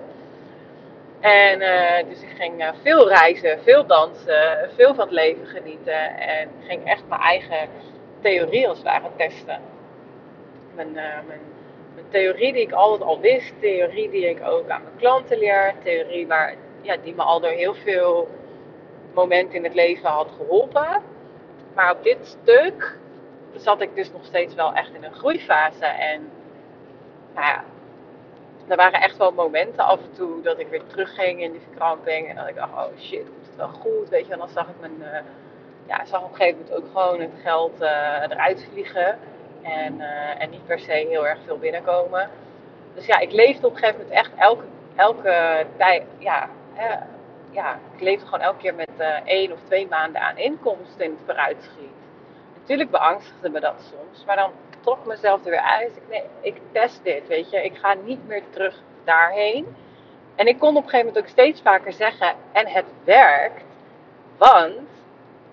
En 1.20 1.62
uh, 1.62 2.10
dus 2.10 2.22
ik 2.22 2.30
ging 2.38 2.62
uh, 2.62 2.70
veel 2.82 3.08
reizen, 3.08 3.60
veel 3.64 3.86
dansen, 3.86 4.70
veel 4.76 4.96
van 4.96 5.06
het 5.06 5.14
leven 5.14 5.46
genieten. 5.46 6.18
En 6.18 6.50
ging 6.68 6.86
echt 6.86 7.04
mijn 7.08 7.22
eigen 7.22 7.70
theorie 8.22 8.68
als 8.68 8.78
het 8.78 8.88
ware 8.88 9.10
testen. 9.16 9.62
Mijn, 10.76 10.88
uh, 10.88 10.96
mijn, 10.96 11.42
mijn, 11.96 12.06
theorie 12.10 12.54
die 12.54 12.62
ik 12.62 12.72
altijd 12.72 13.10
al 13.10 13.20
wist, 13.20 13.54
theorie 13.60 14.10
die 14.10 14.30
ik 14.30 14.48
ook 14.48 14.70
aan 14.70 14.84
mijn 14.84 14.96
klanten 14.98 15.38
leer, 15.38 15.74
theorie 15.84 16.28
waar, 16.28 16.56
ja, 16.82 16.96
die 17.04 17.16
me 17.16 17.22
al 17.22 17.40
door 17.40 17.52
heel 17.52 17.74
veel 17.74 18.30
momenten 19.14 19.56
in 19.56 19.64
het 19.64 19.74
leven 19.74 20.10
had 20.10 20.28
geholpen. 20.38 21.02
Maar 21.74 21.92
op 21.92 22.04
dit 22.04 22.18
stuk 22.22 22.98
zat 23.56 23.82
ik 23.82 23.96
dus 23.96 24.12
nog 24.12 24.26
steeds 24.26 24.56
wel 24.56 24.74
echt 24.74 24.94
in 24.94 25.04
een 25.04 25.14
groeifase. 25.14 25.86
En 25.86 26.30
nou 27.34 27.46
ja, 27.46 27.64
er 28.68 28.76
waren 28.76 29.02
echt 29.02 29.18
wel 29.18 29.32
momenten 29.32 29.84
af 29.84 30.00
en 30.00 30.14
toe 30.14 30.42
dat 30.42 30.60
ik 30.60 30.68
weer 30.68 30.82
terugging 30.88 31.42
in 31.42 31.52
die 31.52 31.62
verkramping. 31.62 32.30
En 32.30 32.36
dat 32.36 32.48
ik 32.48 32.56
dacht, 32.56 32.72
oh 32.72 33.00
shit, 33.00 33.24
komt 33.24 33.46
het 33.46 33.56
wel 33.56 33.68
goed? 33.68 34.10
Weet 34.10 34.28
je, 34.28 34.34
en 34.34 34.40
dan 34.40 34.50
zag 34.50 34.68
ik 34.68 34.80
mijn, 34.80 34.96
uh, 35.00 35.20
ja, 35.88 36.06
zag 36.06 36.24
op 36.24 36.30
een 36.30 36.36
gegeven 36.36 36.60
moment 36.60 36.78
ook 36.78 36.92
gewoon 36.94 37.22
het 37.22 37.42
geld 37.44 37.82
uh, 37.82 38.22
eruit 38.30 38.68
vliegen. 38.72 39.20
En, 39.62 39.96
uh, 39.96 40.42
en 40.42 40.50
niet 40.50 40.66
per 40.66 40.80
se 40.80 40.92
heel 40.92 41.28
erg 41.28 41.40
veel 41.46 41.58
binnenkomen. 41.58 42.30
Dus 42.96 43.06
ja, 43.06 43.20
ik 43.20 43.32
leefde 43.32 43.68
op 43.68 43.74
een 43.74 43.80
gegeven 43.80 44.02
moment 44.02 44.18
echt 44.18 44.32
elke, 44.38 44.64
elke 44.96 45.66
tijd, 45.78 46.04
ja, 46.18 46.50
ja, 47.52 47.80
ik 47.96 48.02
leefde 48.02 48.26
gewoon 48.26 48.42
elke 48.42 48.58
keer 48.58 48.76
met 48.76 48.90
één 49.26 49.52
of 49.52 49.60
twee 49.66 49.88
maanden 49.88 50.22
aan 50.22 50.38
inkomsten 50.38 51.06
in 51.06 51.12
het 51.12 51.20
vooruitschiet. 51.26 51.96
Natuurlijk 52.60 52.92
beangstigde 52.92 53.50
me 53.50 53.60
dat 53.60 53.76
soms, 53.92 54.26
maar 54.26 54.36
dan 54.36 54.52
trok 54.88 55.06
mezelf 55.06 55.44
er 55.44 55.50
weer 55.50 55.60
uit. 55.60 55.96
Ik, 55.96 56.04
nee, 56.10 56.24
ik 56.42 56.62
test 56.72 57.04
dit, 57.04 57.28
weet 57.28 57.50
je. 57.50 57.64
Ik 57.64 57.78
ga 57.78 57.94
niet 57.94 58.28
meer 58.28 58.44
terug 58.50 58.82
daarheen. 59.04 59.76
En 60.36 60.48
ik 60.48 60.60
kon 60.60 60.70
op 60.70 60.84
een 60.84 60.90
gegeven 60.90 61.06
moment 61.06 61.24
ook 61.24 61.32
steeds 61.32 61.62
vaker 61.62 61.94
zeggen, 61.94 62.36
en 62.52 62.68
het 62.68 62.86
werkt, 63.04 63.64
want 64.38 64.90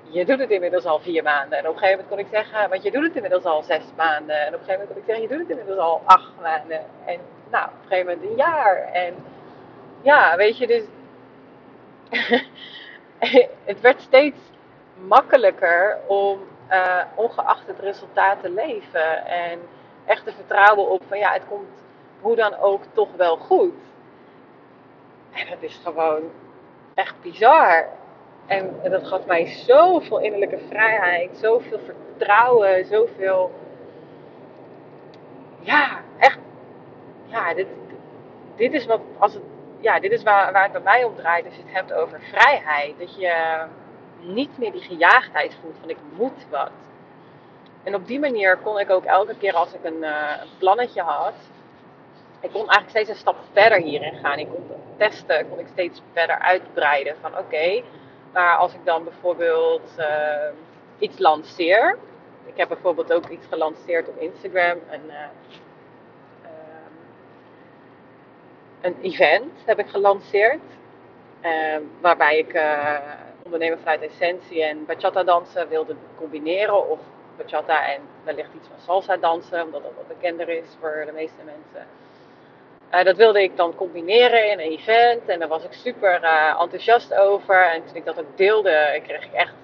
je 0.03 0.25
doet 0.25 0.38
het 0.38 0.50
inmiddels 0.50 0.85
al 0.85 1.00
vier 1.00 1.23
maanden. 1.23 1.59
En 1.59 1.69
op 1.69 1.73
een 1.73 1.79
gegeven 1.79 2.05
moment 2.05 2.09
kon 2.09 2.38
ik 2.38 2.45
zeggen, 2.45 2.69
want 2.69 2.83
je 2.83 2.91
doet 2.91 3.03
het 3.03 3.14
inmiddels 3.14 3.45
al 3.45 3.62
zes 3.62 3.85
maanden. 3.97 4.41
En 4.41 4.55
op 4.55 4.61
een 4.61 4.67
gegeven 4.67 4.73
moment 4.73 4.91
kon 4.91 4.99
ik 4.99 5.05
zeggen, 5.07 5.23
je 5.23 5.29
doet 5.29 5.38
het 5.38 5.50
inmiddels 5.50 5.79
al 5.79 6.03
acht 6.05 6.33
maanden. 6.43 6.81
En 7.05 7.21
nou, 7.50 7.67
op 7.67 7.73
een 7.83 7.88
gegeven 7.88 8.12
moment 8.12 8.31
een 8.31 8.37
jaar. 8.37 8.76
En 8.93 9.14
ja, 10.03 10.37
weet 10.37 10.59
je, 10.59 10.67
dus 10.67 10.85
het 13.71 13.81
werd 13.81 14.00
steeds 14.00 14.38
makkelijker 14.95 15.99
om 16.07 16.38
uh, 16.71 17.02
ongeacht 17.14 17.66
het 17.66 17.78
resultaat 17.78 18.40
te 18.42 18.50
leven. 18.50 19.26
En 19.26 19.61
echt 20.04 20.25
te 20.25 20.33
vertrouwen 20.33 20.88
op 20.90 21.02
van 21.09 21.18
ja, 21.18 21.33
het 21.33 21.47
komt 21.49 21.83
hoe 22.21 22.37
dan 22.37 22.59
ook 22.59 22.83
toch 22.92 23.09
wel 23.16 23.37
goed. 23.37 23.75
En 25.33 25.47
dat 25.50 25.59
is 25.61 25.80
gewoon 25.85 26.23
echt 26.94 27.14
bizar. 27.23 27.88
En 28.47 28.80
dat 28.83 29.06
gaf 29.06 29.26
mij 29.26 29.47
zoveel 29.47 30.21
innerlijke 30.21 30.59
vrijheid, 30.68 31.37
zoveel 31.37 31.78
vertrouwen, 31.78 32.85
zoveel. 32.85 33.52
Ja, 35.61 36.00
echt. 36.18 36.38
Ja, 37.26 37.54
dit, 37.54 37.66
dit 38.56 38.73
is 38.73 38.87
wat. 38.87 39.00
Als 39.18 39.35
het, 39.35 39.42
ja, 39.80 40.00
dit 40.00 40.12
is 40.12 40.23
waar, 40.23 40.52
waar 40.52 40.62
het 40.62 40.73
bij 40.73 40.80
mij 40.80 41.04
om 41.04 41.14
draait. 41.14 41.44
Als 41.44 41.54
je 41.54 41.62
het 41.62 41.73
hebt 41.73 41.92
over 41.92 42.21
vrijheid. 42.21 42.99
Dat 42.99 43.16
je 43.16 43.64
niet 44.26 44.59
meer 44.59 44.73
die 44.73 44.83
gejaagdheid 44.83 45.57
voelt 45.61 45.76
van 45.81 45.90
ik 45.90 45.99
moet 46.16 46.47
wat. 46.50 46.71
En 47.83 47.95
op 47.95 48.07
die 48.07 48.21
manier 48.21 48.57
kon 48.57 48.78
ik 48.78 48.90
ook 48.90 49.04
elke 49.04 49.37
keer 49.37 49.52
als 49.52 49.73
ik 49.73 49.85
een, 49.85 50.02
uh, 50.02 50.33
plannetje 50.59 51.02
had, 51.02 51.35
ik 52.40 52.50
kon 52.50 52.69
eigenlijk 52.69 52.90
steeds 52.90 53.09
een 53.09 53.16
stap 53.16 53.37
verder 53.52 53.78
hierin 53.78 54.14
gaan. 54.14 54.38
Ik 54.38 54.49
kon 54.49 54.66
testen, 54.97 55.49
kon 55.49 55.59
ik 55.59 55.66
steeds 55.73 56.02
verder 56.12 56.38
uitbreiden 56.38 57.16
van 57.21 57.38
oké, 57.38 57.83
maar 58.33 58.57
als 58.57 58.75
ik 58.75 58.85
dan 58.85 59.04
bijvoorbeeld 59.04 59.90
uh, 59.99 60.07
iets 60.99 61.19
lanceer. 61.19 61.99
Ik 62.47 62.57
heb 62.57 62.69
bijvoorbeeld 62.69 63.12
ook 63.12 63.28
iets 63.28 63.47
gelanceerd 63.47 64.09
op 64.09 64.21
Instagram, 64.21 64.78
een, 64.90 65.04
uh, 65.07 65.14
een 68.81 68.97
event 69.00 69.52
heb 69.64 69.78
ik 69.78 69.88
gelanceerd. 69.88 70.61
waarbij 72.00 72.38
ik 72.38 72.54
ondernemen 73.54 73.84
vanuit 73.84 74.11
essentie 74.11 74.64
en 74.64 74.84
bachata 74.87 75.23
dansen 75.23 75.68
wilde 75.68 75.94
combineren. 76.16 76.90
Of 76.90 76.99
bachata 77.37 77.92
en 77.92 78.00
wellicht 78.25 78.54
iets 78.54 78.68
van 78.68 78.78
salsa 78.78 79.16
dansen, 79.16 79.62
omdat 79.62 79.82
dat 79.82 79.92
wat 79.96 80.08
bekender 80.08 80.49
is 80.49 80.76
voor 80.80 81.02
de 81.06 81.12
meeste 81.12 81.42
mensen. 81.44 81.87
Uh, 82.94 83.04
dat 83.04 83.16
wilde 83.16 83.42
ik 83.42 83.56
dan 83.56 83.75
combineren 83.75 84.50
in 84.50 84.58
een 84.58 84.70
event 84.70 85.28
en 85.28 85.38
daar 85.38 85.49
was 85.49 85.64
ik 85.64 85.73
super 85.73 86.23
uh, 86.23 86.61
enthousiast 86.61 87.14
over. 87.14 87.70
En 87.70 87.84
toen 87.87 87.96
ik 87.96 88.04
dat 88.04 88.20
ook 88.20 88.37
deelde, 88.37 89.00
kreeg 89.06 89.25
ik 89.25 89.32
echt, 89.32 89.54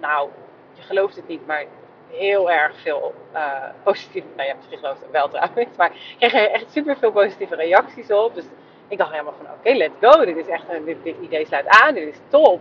nou, 0.00 0.28
je 0.74 0.82
gelooft 0.82 1.16
het 1.16 1.28
niet, 1.28 1.46
maar 1.46 1.64
heel 2.10 2.50
erg 2.50 2.80
veel 2.80 3.14
uh, 3.34 3.64
positieve, 3.82 4.28
nou 4.36 4.48
ja, 4.48 4.54
misschien 4.54 4.78
geloof 4.78 5.00
het 5.00 5.10
wel 5.10 5.28
trouwens, 5.28 5.76
maar 5.76 5.92
kreeg 6.18 6.32
echt 6.32 6.70
super 6.70 6.96
veel 6.96 7.12
positieve 7.12 7.54
reacties 7.54 8.12
op. 8.12 8.34
Dus 8.34 8.44
ik 8.88 8.98
dacht 8.98 9.10
helemaal 9.10 9.34
van, 9.42 9.52
oké, 9.52 9.76
let's 9.76 9.94
go, 10.00 10.24
dit 10.24 10.36
is 10.36 10.46
echt, 10.46 10.64
dit, 10.84 10.96
dit 11.02 11.16
idee 11.20 11.46
sluit 11.46 11.68
aan, 11.68 11.94
dit 11.94 12.08
is 12.08 12.20
top. 12.28 12.60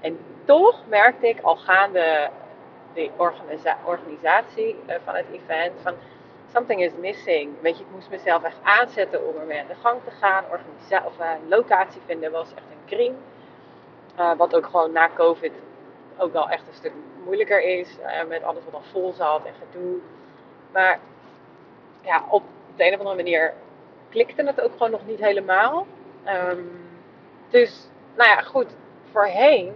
En 0.00 0.18
toch 0.44 0.82
merkte 0.88 1.28
ik 1.28 1.40
al 1.40 1.56
gaande 1.56 2.30
de 2.94 3.10
organisa 3.16 3.78
organisatie 3.84 4.76
uh, 4.86 4.94
van 5.04 5.14
het 5.14 5.26
event 5.32 5.72
van 5.82 5.94
something 6.52 6.82
is 6.82 6.92
missing. 7.00 7.52
Weet 7.60 7.78
je, 7.78 7.84
ik 7.84 7.90
moest 7.94 8.10
mezelf 8.10 8.42
echt 8.42 8.58
aanzetten 8.62 9.28
om 9.28 9.36
ermee 9.40 9.60
aan 9.60 9.66
de 9.66 9.74
gang 9.74 10.00
te 10.04 10.10
gaan. 10.10 10.44
Organisa 10.50 11.02
of 11.06 11.18
uh, 11.18 11.30
locatie 11.48 12.00
vinden 12.06 12.30
was 12.30 12.54
echt 12.54 12.66
een 12.70 12.96
kring. 12.96 13.14
Uh, 14.18 14.36
wat 14.36 14.54
ook 14.54 14.66
gewoon 14.66 14.92
na 14.92 15.10
COVID 15.14 15.52
ook 16.16 16.32
wel 16.32 16.48
echt 16.48 16.66
een 16.68 16.74
stuk 16.74 16.92
moeilijker 17.24 17.62
is. 17.62 17.96
met 18.28 18.42
alles 18.42 18.64
wat 18.64 18.74
al 18.74 18.82
vol 18.92 19.12
zat 19.12 19.44
en 19.44 19.52
gedoe. 19.54 19.98
Maar 20.72 21.00
ja, 22.02 22.24
op 22.28 22.42
de 22.76 22.86
een 22.86 22.92
of 22.92 22.98
andere 22.98 23.16
manier 23.16 23.54
klikte 24.08 24.44
het 24.44 24.60
ook 24.60 24.72
gewoon 24.72 24.90
nog 24.90 25.06
niet 25.06 25.18
helemaal. 25.18 25.86
Um, 26.26 26.70
dus, 27.48 27.88
nou 28.16 28.28
ja, 28.30 28.40
goed. 28.40 28.76
Voorheen 29.10 29.74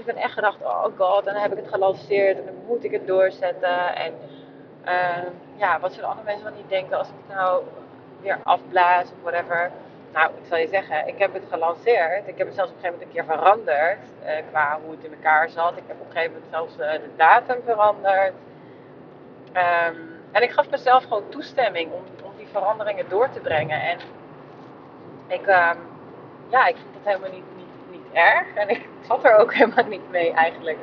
ik 0.00 0.06
ben 0.06 0.16
echt 0.16 0.32
gedacht, 0.32 0.62
oh 0.62 0.84
god, 0.96 1.26
en 1.26 1.32
dan 1.32 1.42
heb 1.42 1.52
ik 1.52 1.58
het 1.58 1.72
gelanceerd 1.72 2.38
en 2.38 2.44
dan 2.44 2.54
moet 2.66 2.84
ik 2.84 2.90
het 2.90 3.06
doorzetten. 3.06 3.94
En 3.94 4.12
uh, 4.84 5.30
ja, 5.56 5.80
wat 5.80 5.92
zullen 5.92 6.08
andere 6.08 6.26
mensen 6.26 6.44
wel 6.44 6.56
niet 6.56 6.68
denken 6.68 6.98
als 6.98 7.08
ik 7.08 7.14
het 7.26 7.36
nou 7.36 7.62
weer 8.20 8.38
afblaas 8.42 9.04
of 9.04 9.22
whatever. 9.22 9.70
Nou, 10.12 10.30
ik 10.30 10.48
zal 10.48 10.58
je 10.58 10.68
zeggen, 10.68 11.06
ik 11.06 11.18
heb 11.18 11.32
het 11.32 11.42
gelanceerd. 11.50 12.28
Ik 12.28 12.38
heb 12.38 12.46
het 12.46 12.56
zelfs 12.56 12.70
op 12.70 12.76
een 12.76 12.82
gegeven 12.82 12.98
moment 12.98 13.02
een 13.02 13.12
keer 13.12 13.36
veranderd 13.36 13.98
uh, 14.24 14.30
qua 14.50 14.78
hoe 14.82 14.90
het 14.90 15.04
in 15.04 15.12
elkaar 15.12 15.48
zat. 15.48 15.76
Ik 15.76 15.82
heb 15.86 16.00
op 16.00 16.06
een 16.06 16.12
gegeven 16.12 16.32
moment 16.32 16.50
zelfs 16.50 16.72
uh, 16.72 16.92
de 16.92 17.10
datum 17.16 17.62
veranderd. 17.64 18.32
Um, 19.54 20.20
en 20.32 20.42
ik 20.42 20.50
gaf 20.50 20.70
mezelf 20.70 21.02
gewoon 21.02 21.28
toestemming 21.28 21.92
om, 21.92 22.02
om 22.24 22.32
die 22.36 22.46
veranderingen 22.46 23.08
door 23.08 23.30
te 23.30 23.40
brengen. 23.40 23.80
En 23.80 23.98
ik, 25.26 25.46
um, 25.46 25.78
ja, 26.48 26.66
ik 26.66 26.76
vond 26.76 26.94
het 26.94 27.04
helemaal 27.04 27.30
niet 27.30 27.44
erg. 28.12 28.54
En 28.54 28.68
ik 28.68 28.88
zat 29.00 29.24
er 29.24 29.36
ook 29.36 29.54
helemaal 29.58 29.84
niet 29.84 30.10
mee 30.10 30.32
eigenlijk. 30.32 30.78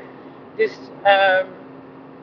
Dus 0.56 0.78
um, 1.06 1.48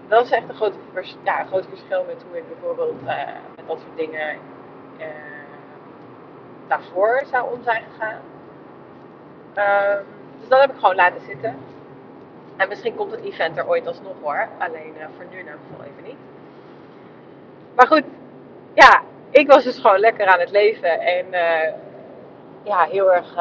dat 0.08 0.24
is 0.24 0.30
echt 0.30 0.48
een 0.48 0.54
groot, 0.54 0.74
ja, 1.22 1.44
groot 1.44 1.66
verschil 1.68 2.04
met 2.06 2.24
hoe 2.28 2.38
ik 2.38 2.48
bijvoorbeeld 2.48 3.02
uh, 3.02 3.08
met 3.56 3.66
dat 3.66 3.78
soort 3.80 3.96
dingen 3.96 4.38
uh, 4.98 5.06
daarvoor 6.68 7.22
zou 7.30 7.52
om 7.52 7.62
zijn 7.62 7.84
gegaan. 7.92 8.20
Um, 9.98 10.04
dus 10.38 10.48
dat 10.48 10.60
heb 10.60 10.70
ik 10.70 10.78
gewoon 10.78 10.94
laten 10.94 11.20
zitten. 11.20 11.56
En 12.56 12.68
misschien 12.68 12.94
komt 12.94 13.10
het 13.10 13.24
event 13.24 13.56
er 13.56 13.68
ooit 13.68 13.86
alsnog 13.86 14.14
hoor. 14.22 14.48
Alleen 14.58 14.94
uh, 14.98 15.06
voor 15.16 15.24
nu 15.30 15.38
in 15.38 15.44
ieder 15.44 15.58
geval 15.68 15.84
even 15.84 16.04
niet. 16.04 16.18
Maar 17.74 17.86
goed, 17.86 18.04
ja, 18.72 19.02
ik 19.30 19.46
was 19.46 19.64
dus 19.64 19.78
gewoon 19.78 19.98
lekker 19.98 20.26
aan 20.26 20.40
het 20.40 20.50
leven. 20.50 21.00
En 21.00 21.26
ja, 22.62 22.84
heel 22.84 23.12
erg 23.12 23.34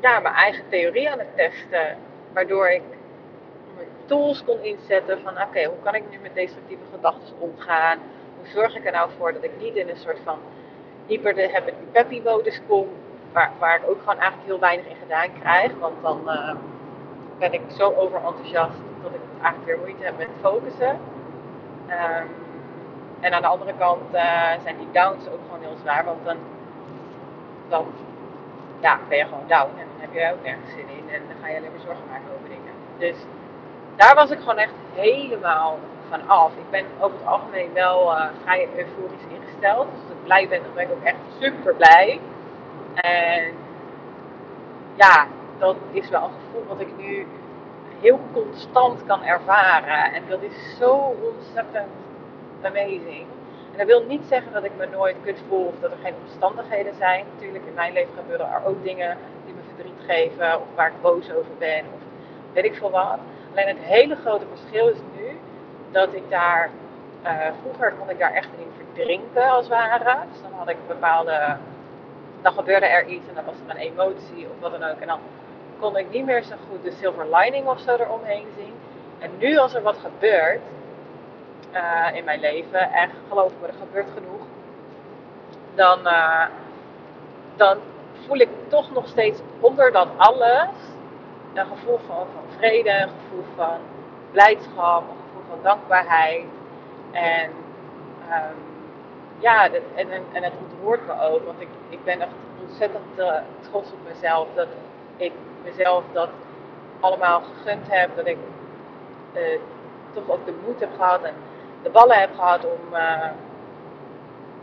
ehm, 0.00 0.12
ja, 0.12 0.20
mijn 0.20 0.34
eigen 0.34 0.64
theorie 0.68 1.10
aan 1.10 1.18
het 1.18 1.36
testen. 1.36 1.96
Waardoor 2.32 2.68
ik 2.68 2.82
tools 4.06 4.44
kon 4.44 4.62
inzetten 4.62 5.20
van 5.20 5.42
oké, 5.42 5.64
hoe 5.64 5.82
kan 5.82 5.94
ik 5.94 6.10
nu 6.10 6.18
met 6.22 6.34
destructieve 6.34 6.82
gedachten 6.92 7.34
omgaan? 7.38 7.98
Hoe 8.36 8.46
zorg 8.46 8.76
ik 8.76 8.86
er 8.86 8.92
nou 8.92 9.10
voor 9.18 9.32
dat 9.32 9.44
ik 9.44 9.60
niet 9.60 9.76
in 9.76 9.88
een 9.88 9.96
soort 9.96 10.18
van 10.24 10.38
hyper 11.06 11.62
peppy 11.92 12.20
modus 12.24 12.60
kom. 12.68 12.86
Waar, 13.32 13.50
waar 13.58 13.76
ik 13.76 13.88
ook 13.88 13.98
gewoon 13.98 14.18
eigenlijk 14.18 14.48
heel 14.48 14.58
weinig 14.58 14.86
in 14.86 14.96
gedaan 15.02 15.40
krijg. 15.40 15.72
Want 15.80 16.02
dan 16.02 16.20
uh, 16.26 16.54
ben 17.38 17.52
ik 17.52 17.60
zo 17.76 17.94
overenthousiast 17.94 18.78
dat 19.02 19.14
ik 19.14 19.20
eigenlijk 19.42 19.64
weer 19.64 19.78
moeite 19.78 20.04
heb 20.04 20.18
met 20.18 20.28
focussen. 20.40 20.98
Um, 21.88 22.28
en 23.20 23.32
aan 23.32 23.42
de 23.42 23.48
andere 23.48 23.72
kant 23.78 24.14
uh, 24.14 24.52
zijn 24.62 24.76
die 24.78 24.90
downs 24.92 25.28
ook 25.28 25.40
gewoon 25.44 25.60
heel 25.60 25.76
zwaar. 25.82 26.04
Want 26.04 26.24
dan, 26.24 26.36
dan 27.68 27.86
ja, 28.80 28.98
ben 29.08 29.18
je 29.18 29.24
gewoon 29.24 29.46
down 29.46 29.70
en 29.78 29.86
dan 29.90 30.00
heb 30.00 30.12
je 30.12 30.32
ook 30.32 30.42
nergens 30.44 30.70
zin 30.70 30.88
in 30.88 31.10
en 31.14 31.22
dan 31.28 31.36
ga 31.40 31.48
je 31.48 31.56
alleen 31.56 31.70
maar 31.70 31.86
zorgen 31.86 32.04
maken 32.10 32.30
over 32.36 32.48
dingen. 32.48 32.74
Dus 32.98 33.16
daar 33.96 34.14
was 34.14 34.30
ik 34.30 34.38
gewoon 34.38 34.58
echt 34.58 34.74
helemaal 34.94 35.78
van 36.08 36.28
af. 36.28 36.52
Ik 36.52 36.70
ben 36.70 36.84
over 37.00 37.18
het 37.18 37.26
algemeen 37.26 37.72
wel 37.72 38.12
uh, 38.12 38.26
vrij 38.42 38.68
euforisch 38.76 39.26
ingesteld. 39.28 39.86
Dus 39.90 40.00
als 40.02 40.10
ik 40.10 40.24
blij 40.24 40.48
ben, 40.48 40.62
dan 40.62 40.74
ben 40.74 40.84
ik 40.84 40.90
ook 40.90 41.02
echt 41.02 41.16
super 41.38 41.74
blij. 41.74 42.20
En 42.94 43.54
ja, 44.94 45.26
dat 45.58 45.76
is 45.90 46.08
wel 46.08 46.22
een 46.22 46.30
gevoel 46.44 46.64
wat 46.68 46.80
ik 46.80 46.96
nu 46.96 47.26
heel 48.00 48.20
constant 48.32 49.06
kan 49.06 49.24
ervaren. 49.24 50.12
En 50.12 50.22
dat 50.28 50.42
is 50.42 50.76
zo 50.78 51.14
ontzettend 51.32 51.92
amazing. 52.62 53.26
Dat 53.78 53.86
wil 53.86 54.04
niet 54.04 54.24
zeggen 54.28 54.52
dat 54.52 54.64
ik 54.64 54.70
me 54.76 54.86
nooit 54.86 55.16
kut 55.24 55.38
voel 55.48 55.66
of 55.66 55.74
dat 55.80 55.90
er 55.90 55.96
geen 56.02 56.14
omstandigheden 56.24 56.94
zijn. 56.94 57.24
Natuurlijk, 57.34 57.64
in 57.66 57.74
mijn 57.74 57.92
leven 57.92 58.14
gebeuren 58.16 58.52
er 58.52 58.64
ook 58.64 58.84
dingen 58.84 59.16
die 59.44 59.54
me 59.54 59.60
verdriet 59.74 60.00
geven 60.06 60.60
of 60.60 60.66
waar 60.74 60.86
ik 60.88 61.02
boos 61.02 61.32
over 61.32 61.56
ben 61.58 61.84
of 61.94 62.00
weet 62.52 62.64
ik 62.64 62.74
veel 62.74 62.90
wat. 62.90 63.18
Alleen 63.50 63.66
het 63.68 63.78
hele 63.80 64.16
grote 64.16 64.44
verschil 64.54 64.88
is 64.88 64.98
nu 65.16 65.38
dat 65.90 66.14
ik 66.14 66.22
daar, 66.28 66.70
uh, 67.24 67.30
vroeger 67.60 67.92
kon 67.98 68.10
ik 68.10 68.18
daar 68.18 68.32
echt 68.32 68.48
in 68.58 68.70
verdrinken 68.76 69.50
als 69.50 69.68
het 69.68 69.68
ware. 69.68 70.16
Dus 70.32 70.42
dan 70.42 70.52
had 70.52 70.68
ik 70.68 70.76
bepaalde, 70.86 71.56
dan 72.42 72.52
gebeurde 72.52 72.86
er 72.86 73.06
iets 73.06 73.28
en 73.28 73.34
dan 73.34 73.44
was 73.44 73.54
er 73.66 73.74
een 73.74 73.82
emotie 73.82 74.46
of 74.50 74.60
wat 74.60 74.80
dan 74.80 74.90
ook. 74.90 75.00
En 75.00 75.06
dan 75.06 75.20
kon 75.80 75.96
ik 75.96 76.10
niet 76.10 76.24
meer 76.24 76.42
zo 76.42 76.54
goed 76.70 76.82
de 76.82 76.92
silver 76.92 77.26
lining 77.36 77.66
of 77.66 77.80
zo 77.80 77.94
eromheen 77.94 78.46
zien. 78.56 78.74
En 79.18 79.30
nu 79.38 79.56
als 79.56 79.74
er 79.74 79.82
wat 79.82 79.98
gebeurt 79.98 80.60
uh, 81.74 82.16
in 82.16 82.24
mijn 82.24 82.40
leven, 82.40 82.92
en 82.92 83.10
geloof 83.28 83.52
me, 83.60 83.66
er 83.66 83.74
gebeurt 83.78 84.08
genoeg, 84.14 84.46
dan, 85.74 85.98
uh, 86.06 86.44
dan 87.56 87.78
voel 88.26 88.38
ik 88.38 88.48
toch 88.68 88.90
nog 88.92 89.08
steeds 89.08 89.40
onder 89.60 89.92
dat 89.92 90.08
alles 90.16 90.68
een 91.54 91.66
gevoel 91.66 91.98
van, 92.06 92.16
van 92.16 92.44
vrede, 92.56 92.90
een 92.90 93.08
gevoel 93.08 93.44
van 93.56 93.78
blijdschap, 94.30 95.02
een 95.02 95.16
gevoel 95.26 95.42
van 95.48 95.58
dankbaarheid. 95.62 96.44
En 97.12 97.50
um, 98.30 98.56
ja, 99.38 99.64
en, 99.64 99.82
en, 99.94 100.22
en, 100.32 100.42
het 100.42 100.52
ontroert 100.62 101.06
me 101.06 101.20
ook, 101.20 101.44
want 101.44 101.60
ik, 101.60 101.68
ik 101.88 102.04
ben 102.04 102.20
echt 102.20 102.30
ontzettend 102.68 103.18
uh, 103.18 103.32
trots 103.60 103.92
op 103.92 103.98
mezelf 104.08 104.48
dat 104.54 104.66
ik 105.16 105.32
mezelf 105.64 106.04
dat 106.12 106.28
allemaal 107.00 107.40
gegund 107.40 107.86
heb. 107.88 108.16
Dat 108.16 108.26
ik 108.26 108.38
toch 110.12 110.30
ook 110.30 110.46
de 110.46 110.54
moed 110.66 110.80
heb 110.80 110.90
gehad 110.96 111.22
en 111.22 111.34
de 111.82 111.90
ballen 111.90 112.18
heb 112.18 112.34
gehad 112.34 112.64
om, 112.64 112.94
uh, 112.94 113.30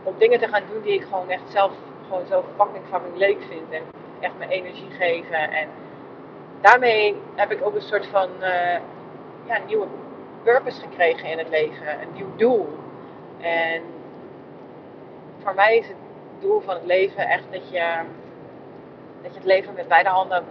om 0.02 0.14
dingen 0.18 0.38
te 0.38 0.48
gaan 0.48 0.62
doen 0.72 0.82
die 0.82 0.94
ik 0.94 1.02
gewoon 1.02 1.30
echt 1.30 1.50
zelf 1.50 1.72
gewoon 2.08 2.26
zo 2.26 2.44
fucking 2.56 2.84
fucking 2.90 3.16
leuk 3.16 3.42
vind. 3.48 3.70
En 3.70 3.82
echt 4.20 4.38
mijn 4.38 4.50
energie 4.50 4.90
geven. 4.90 5.50
En 5.50 5.68
daarmee 6.60 7.16
heb 7.34 7.50
ik 7.50 7.66
ook 7.66 7.74
een 7.74 7.80
soort 7.80 8.06
van 8.06 8.28
uh, 8.40 8.76
ja, 9.46 9.58
nieuwe 9.66 9.86
purpose 10.42 10.80
gekregen 10.80 11.30
in 11.30 11.38
het 11.38 11.48
leven. 11.48 12.00
Een 12.00 12.12
nieuw 12.14 12.36
doel. 12.36 12.78
En 13.40 13.82
voor 15.42 15.54
mij 15.54 15.76
is 15.76 15.88
het 15.88 15.96
doel 16.40 16.60
van 16.60 16.74
het 16.74 16.84
leven 16.84 17.28
echt 17.28 17.44
dat 17.50 17.70
je, 17.70 17.94
dat 19.22 19.32
je 19.32 19.38
het 19.38 19.44
leven 19.44 19.74
met 19.74 19.88
beide 19.88 20.08
handen 20.08 20.44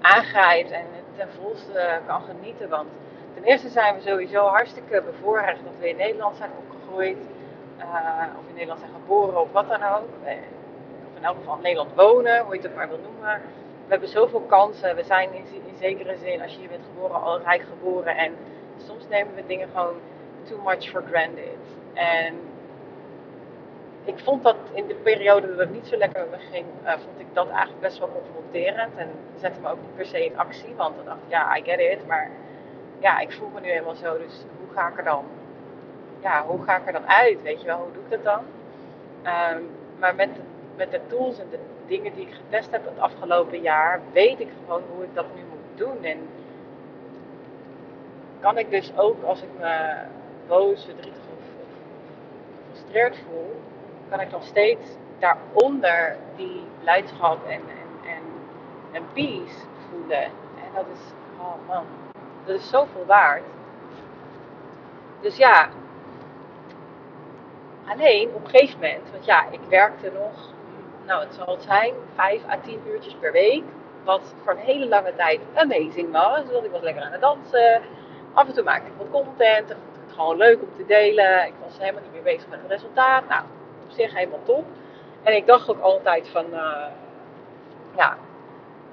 aangrijpt 0.00 0.70
en 0.70 0.84
ten 1.16 1.28
volste 1.40 2.00
kan 2.06 2.22
genieten. 2.22 2.68
Want 2.68 2.88
ten 3.38 3.46
eerste 3.46 3.68
zijn 3.68 3.94
we 3.94 4.00
sowieso 4.00 4.46
hartstikke 4.46 5.02
bevoorrecht 5.02 5.64
dat 5.64 5.72
we 5.80 5.88
in 5.88 5.96
Nederland 5.96 6.36
zijn 6.36 6.50
opgegroeid. 6.58 7.18
Uh, 7.78 7.84
of 8.38 8.48
in 8.48 8.54
Nederland 8.54 8.80
zijn 8.80 8.92
geboren 8.92 9.40
of 9.40 9.52
wat 9.52 9.68
dan 9.68 9.82
ook. 9.82 10.08
Of 10.22 11.16
in 11.16 11.24
elk 11.24 11.36
geval 11.36 11.56
in 11.56 11.62
Nederland 11.62 11.94
wonen, 11.94 12.44
hoe 12.44 12.54
je 12.54 12.62
het 12.62 12.74
maar 12.74 12.88
wil 12.88 12.98
noemen. 13.02 13.40
We 13.84 13.94
hebben 13.94 14.08
zoveel 14.08 14.40
kansen. 14.40 14.96
We 14.96 15.02
zijn 15.02 15.32
in, 15.32 15.44
in 15.66 15.76
zekere 15.76 16.16
zin, 16.16 16.42
als 16.42 16.52
je 16.52 16.58
hier 16.58 16.68
bent 16.68 16.84
geboren, 16.94 17.22
al 17.22 17.40
rijk 17.40 17.62
geboren. 17.62 18.16
En 18.16 18.36
soms 18.86 19.08
nemen 19.08 19.34
we 19.34 19.42
dingen 19.46 19.68
gewoon 19.74 19.96
too 20.42 20.58
much 20.64 20.88
for 20.88 21.02
granted. 21.10 21.58
En 21.94 22.34
ik 24.04 24.18
vond 24.18 24.42
dat 24.42 24.56
in 24.72 24.86
de 24.86 24.94
periode 24.94 25.48
dat 25.48 25.58
het 25.58 25.72
niet 25.72 25.86
zo 25.86 25.96
lekker 25.96 26.20
met 26.20 26.40
me 26.40 26.46
ging, 26.50 26.66
uh, 26.84 26.90
vond 26.90 27.18
ik 27.18 27.26
dat 27.32 27.48
eigenlijk 27.48 27.80
best 27.80 27.98
wel 27.98 28.10
confronterend. 28.12 28.96
En 28.96 29.10
zette 29.40 29.60
me 29.60 29.70
ook 29.70 29.80
niet 29.80 29.96
per 29.96 30.06
se 30.06 30.24
in 30.24 30.38
actie, 30.38 30.74
want 30.76 30.96
dan 30.96 31.04
dacht 31.04 31.18
ja, 31.26 31.56
I 31.56 31.62
get 31.62 31.80
it. 31.80 32.06
Maar 32.06 32.30
ja, 32.98 33.18
ik 33.18 33.32
voel 33.32 33.48
me 33.54 33.60
nu 33.60 33.68
helemaal 33.68 33.94
zo, 33.94 34.18
dus 34.18 34.44
hoe 34.58 34.74
ga 34.74 34.88
ik 34.88 34.98
er 34.98 35.04
dan, 35.04 35.24
ja, 36.20 36.44
hoe 36.44 36.62
ga 36.62 36.76
ik 36.76 36.86
er 36.86 36.92
dan 36.92 37.08
uit? 37.08 37.42
Weet 37.42 37.60
je 37.60 37.66
wel, 37.66 37.78
hoe 37.78 37.92
doe 37.92 38.02
ik 38.02 38.10
dat 38.10 38.24
dan? 38.24 38.44
Um, 39.32 39.70
maar 39.98 40.14
met, 40.14 40.30
met 40.76 40.90
de 40.90 41.00
tools 41.06 41.38
en 41.38 41.46
de 41.50 41.58
dingen 41.86 42.14
die 42.14 42.26
ik 42.26 42.34
getest 42.34 42.70
heb 42.70 42.84
het 42.84 42.98
afgelopen 42.98 43.60
jaar, 43.60 44.00
weet 44.12 44.40
ik 44.40 44.48
gewoon 44.64 44.82
hoe 44.94 45.04
ik 45.04 45.14
dat 45.14 45.26
nu 45.34 45.40
moet 45.40 45.78
doen. 45.78 46.04
En 46.04 46.18
kan 48.40 48.58
ik 48.58 48.70
dus 48.70 48.92
ook 48.96 49.22
als 49.22 49.42
ik 49.42 49.48
me 49.58 49.94
boos, 50.46 50.84
verdrietig 50.84 51.22
of 51.38 51.44
gefrustreerd 52.66 53.16
voel, 53.16 53.60
kan 54.08 54.20
ik 54.20 54.30
nog 54.30 54.44
steeds 54.44 54.96
daaronder 55.18 56.16
die 56.36 56.62
blijdschap 56.80 57.46
en, 57.46 57.60
en, 57.60 58.10
en, 58.10 58.22
en 58.92 59.02
peace 59.12 59.66
voelen. 59.90 60.24
En 60.24 60.70
dat 60.74 60.84
is, 60.94 61.00
oh 61.38 61.68
man, 61.68 61.84
dat 62.48 62.56
is 62.60 62.68
zoveel 62.68 63.04
waard. 63.06 63.42
Dus 65.20 65.36
ja, 65.36 65.68
alleen 67.88 68.34
op 68.34 68.44
een 68.44 68.50
gegeven 68.50 68.80
moment, 68.80 69.10
want 69.12 69.24
ja, 69.24 69.44
ik 69.50 69.60
werkte 69.68 70.10
nog, 70.14 70.32
nou 71.06 71.20
het 71.20 71.34
zal 71.34 71.54
het 71.54 71.62
zijn, 71.62 71.94
5 72.14 72.42
à 72.48 72.58
10 72.62 72.80
uurtjes 72.86 73.14
per 73.14 73.32
week. 73.32 73.64
Wat 74.04 74.34
voor 74.42 74.52
een 74.52 74.58
hele 74.58 74.88
lange 74.88 75.14
tijd 75.16 75.40
amazing 75.54 76.10
was. 76.12 76.42
Want 76.52 76.64
ik 76.64 76.70
was 76.70 76.80
lekker 76.80 77.02
aan 77.02 77.12
het 77.12 77.20
dansen. 77.20 77.82
Af 78.32 78.46
en 78.46 78.54
toe 78.54 78.64
maakte 78.64 78.90
ik 78.90 78.96
wat 78.96 79.10
content. 79.10 79.70
Ik 79.70 79.76
vond 79.84 80.06
het 80.06 80.14
gewoon 80.14 80.36
leuk 80.36 80.60
om 80.60 80.68
te 80.76 80.86
delen. 80.86 81.46
Ik 81.46 81.54
was 81.64 81.78
helemaal 81.78 82.02
niet 82.02 82.12
meer 82.12 82.22
bezig 82.22 82.48
met 82.48 82.58
het 82.62 82.70
resultaat. 82.70 83.28
Nou, 83.28 83.42
op 83.84 83.90
zich 83.90 84.14
helemaal 84.14 84.42
top. 84.44 84.64
En 85.22 85.36
ik 85.36 85.46
dacht 85.46 85.70
ook 85.70 85.80
altijd 85.80 86.28
van, 86.28 86.44
uh, 86.52 86.86
ja, 87.96 88.16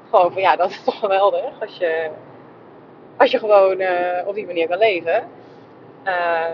gewoon 0.09 0.31
van 0.31 0.41
ja, 0.41 0.55
dat 0.55 0.69
is 0.69 0.83
toch 0.83 0.99
geweldig 0.99 1.61
als 1.61 1.77
je, 1.77 2.09
als 3.17 3.31
je 3.31 3.39
gewoon 3.39 3.79
uh, 3.81 4.27
op 4.27 4.35
die 4.35 4.45
manier 4.45 4.67
kan 4.67 4.77
leven. 4.77 5.23
Uh, 6.05 6.45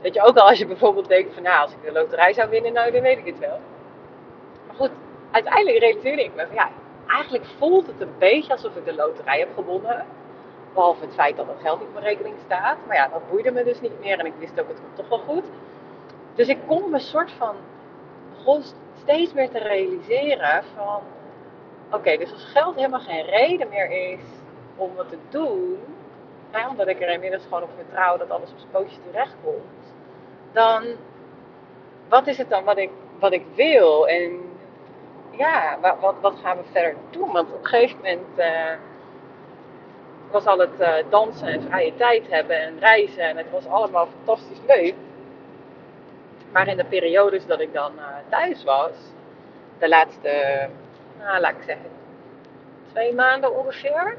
weet 0.00 0.14
je, 0.14 0.22
ook 0.22 0.36
al 0.36 0.48
als 0.48 0.58
je 0.58 0.66
bijvoorbeeld 0.66 1.08
denkt 1.08 1.34
van, 1.34 1.42
nou, 1.42 1.62
als 1.62 1.72
ik 1.72 1.82
de 1.82 1.92
loterij 1.92 2.32
zou 2.32 2.50
winnen, 2.50 2.72
nou, 2.72 2.90
dan 2.90 3.02
weet 3.02 3.18
ik 3.18 3.26
het 3.26 3.38
wel. 3.38 3.60
Maar 4.66 4.76
goed, 4.76 4.90
uiteindelijk 5.30 5.78
realiseerde 5.78 6.24
ik 6.24 6.34
me 6.34 6.46
van, 6.46 6.54
ja, 6.54 6.70
eigenlijk 7.06 7.44
voelt 7.58 7.86
het 7.86 8.00
een 8.00 8.14
beetje 8.18 8.52
alsof 8.52 8.76
ik 8.76 8.84
de 8.84 8.94
loterij 8.94 9.38
heb 9.38 9.48
gewonnen. 9.54 10.04
Behalve 10.74 11.04
het 11.04 11.14
feit 11.14 11.36
dat 11.36 11.48
er 11.48 11.54
geld 11.62 11.78
niet 11.78 11.88
op 11.88 11.94
mijn 11.94 12.06
rekening 12.06 12.34
staat. 12.44 12.76
Maar 12.86 12.96
ja, 12.96 13.08
dat 13.08 13.30
boeide 13.30 13.50
me 13.50 13.64
dus 13.64 13.80
niet 13.80 14.00
meer. 14.00 14.18
En 14.18 14.26
ik 14.26 14.32
wist 14.38 14.60
ook, 14.60 14.68
het 14.68 14.80
komt 14.80 14.96
toch 14.96 15.08
wel 15.08 15.18
goed. 15.18 15.44
Dus 16.34 16.48
ik 16.48 16.58
kon 16.66 16.90
me 16.90 16.98
soort 16.98 17.30
van 17.30 17.54
begon 18.36 18.62
steeds 19.00 19.32
meer 19.32 19.50
te 19.50 19.58
realiseren 19.58 20.64
van... 20.76 21.00
Oké, 21.92 22.16
dus 22.16 22.32
als 22.32 22.44
geld 22.44 22.74
helemaal 22.74 23.00
geen 23.00 23.24
reden 23.24 23.68
meer 23.68 23.90
is 23.90 24.20
om 24.80 24.94
wat 24.94 25.08
te 25.08 25.18
doen... 25.28 25.78
Omdat 26.68 26.88
ik 26.88 27.00
er 27.00 27.08
inmiddels 27.08 27.42
gewoon 27.42 27.62
op 27.62 27.70
vertrouw 27.76 28.16
dat 28.16 28.30
alles 28.30 28.50
op 28.50 28.58
zijn 28.58 28.70
pootjes 28.70 28.98
terecht 29.10 29.34
komt... 29.44 29.94
Dan, 30.52 30.84
wat 32.08 32.26
is 32.26 32.38
het 32.38 32.50
dan 32.50 32.64
wat 32.64 32.78
ik, 32.78 32.90
wat 33.18 33.32
ik 33.32 33.44
wil? 33.54 34.08
En 34.08 34.40
ja, 35.30 35.78
wat, 35.80 35.96
wat, 36.00 36.14
wat 36.20 36.34
gaan 36.42 36.56
we 36.56 36.62
verder 36.72 36.94
doen? 37.10 37.32
Want 37.32 37.52
op 37.52 37.58
een 37.58 37.66
gegeven 37.66 37.96
moment... 37.96 38.38
Uh, 38.38 38.72
was 40.30 40.46
al 40.46 40.58
het 40.58 40.80
uh, 40.80 40.94
dansen 41.08 41.48
en 41.48 41.62
vrije 41.62 41.96
tijd 41.96 42.30
hebben 42.30 42.60
en 42.60 42.78
reizen. 42.78 43.22
En 43.22 43.36
het 43.36 43.50
was 43.50 43.66
allemaal 43.66 44.06
fantastisch 44.06 44.60
leuk. 44.66 44.94
Maar 46.52 46.68
in 46.68 46.76
de 46.76 46.84
periodes 46.84 47.46
dat 47.46 47.60
ik 47.60 47.72
dan 47.72 47.92
uh, 47.96 48.04
thuis 48.28 48.64
was, 48.64 48.90
de 49.78 49.88
laatste, 49.88 50.68
nou, 51.18 51.40
laat 51.40 51.50
ik 51.50 51.62
zeggen, 51.66 51.90
twee 52.92 53.14
maanden 53.14 53.58
ongeveer, 53.58 54.16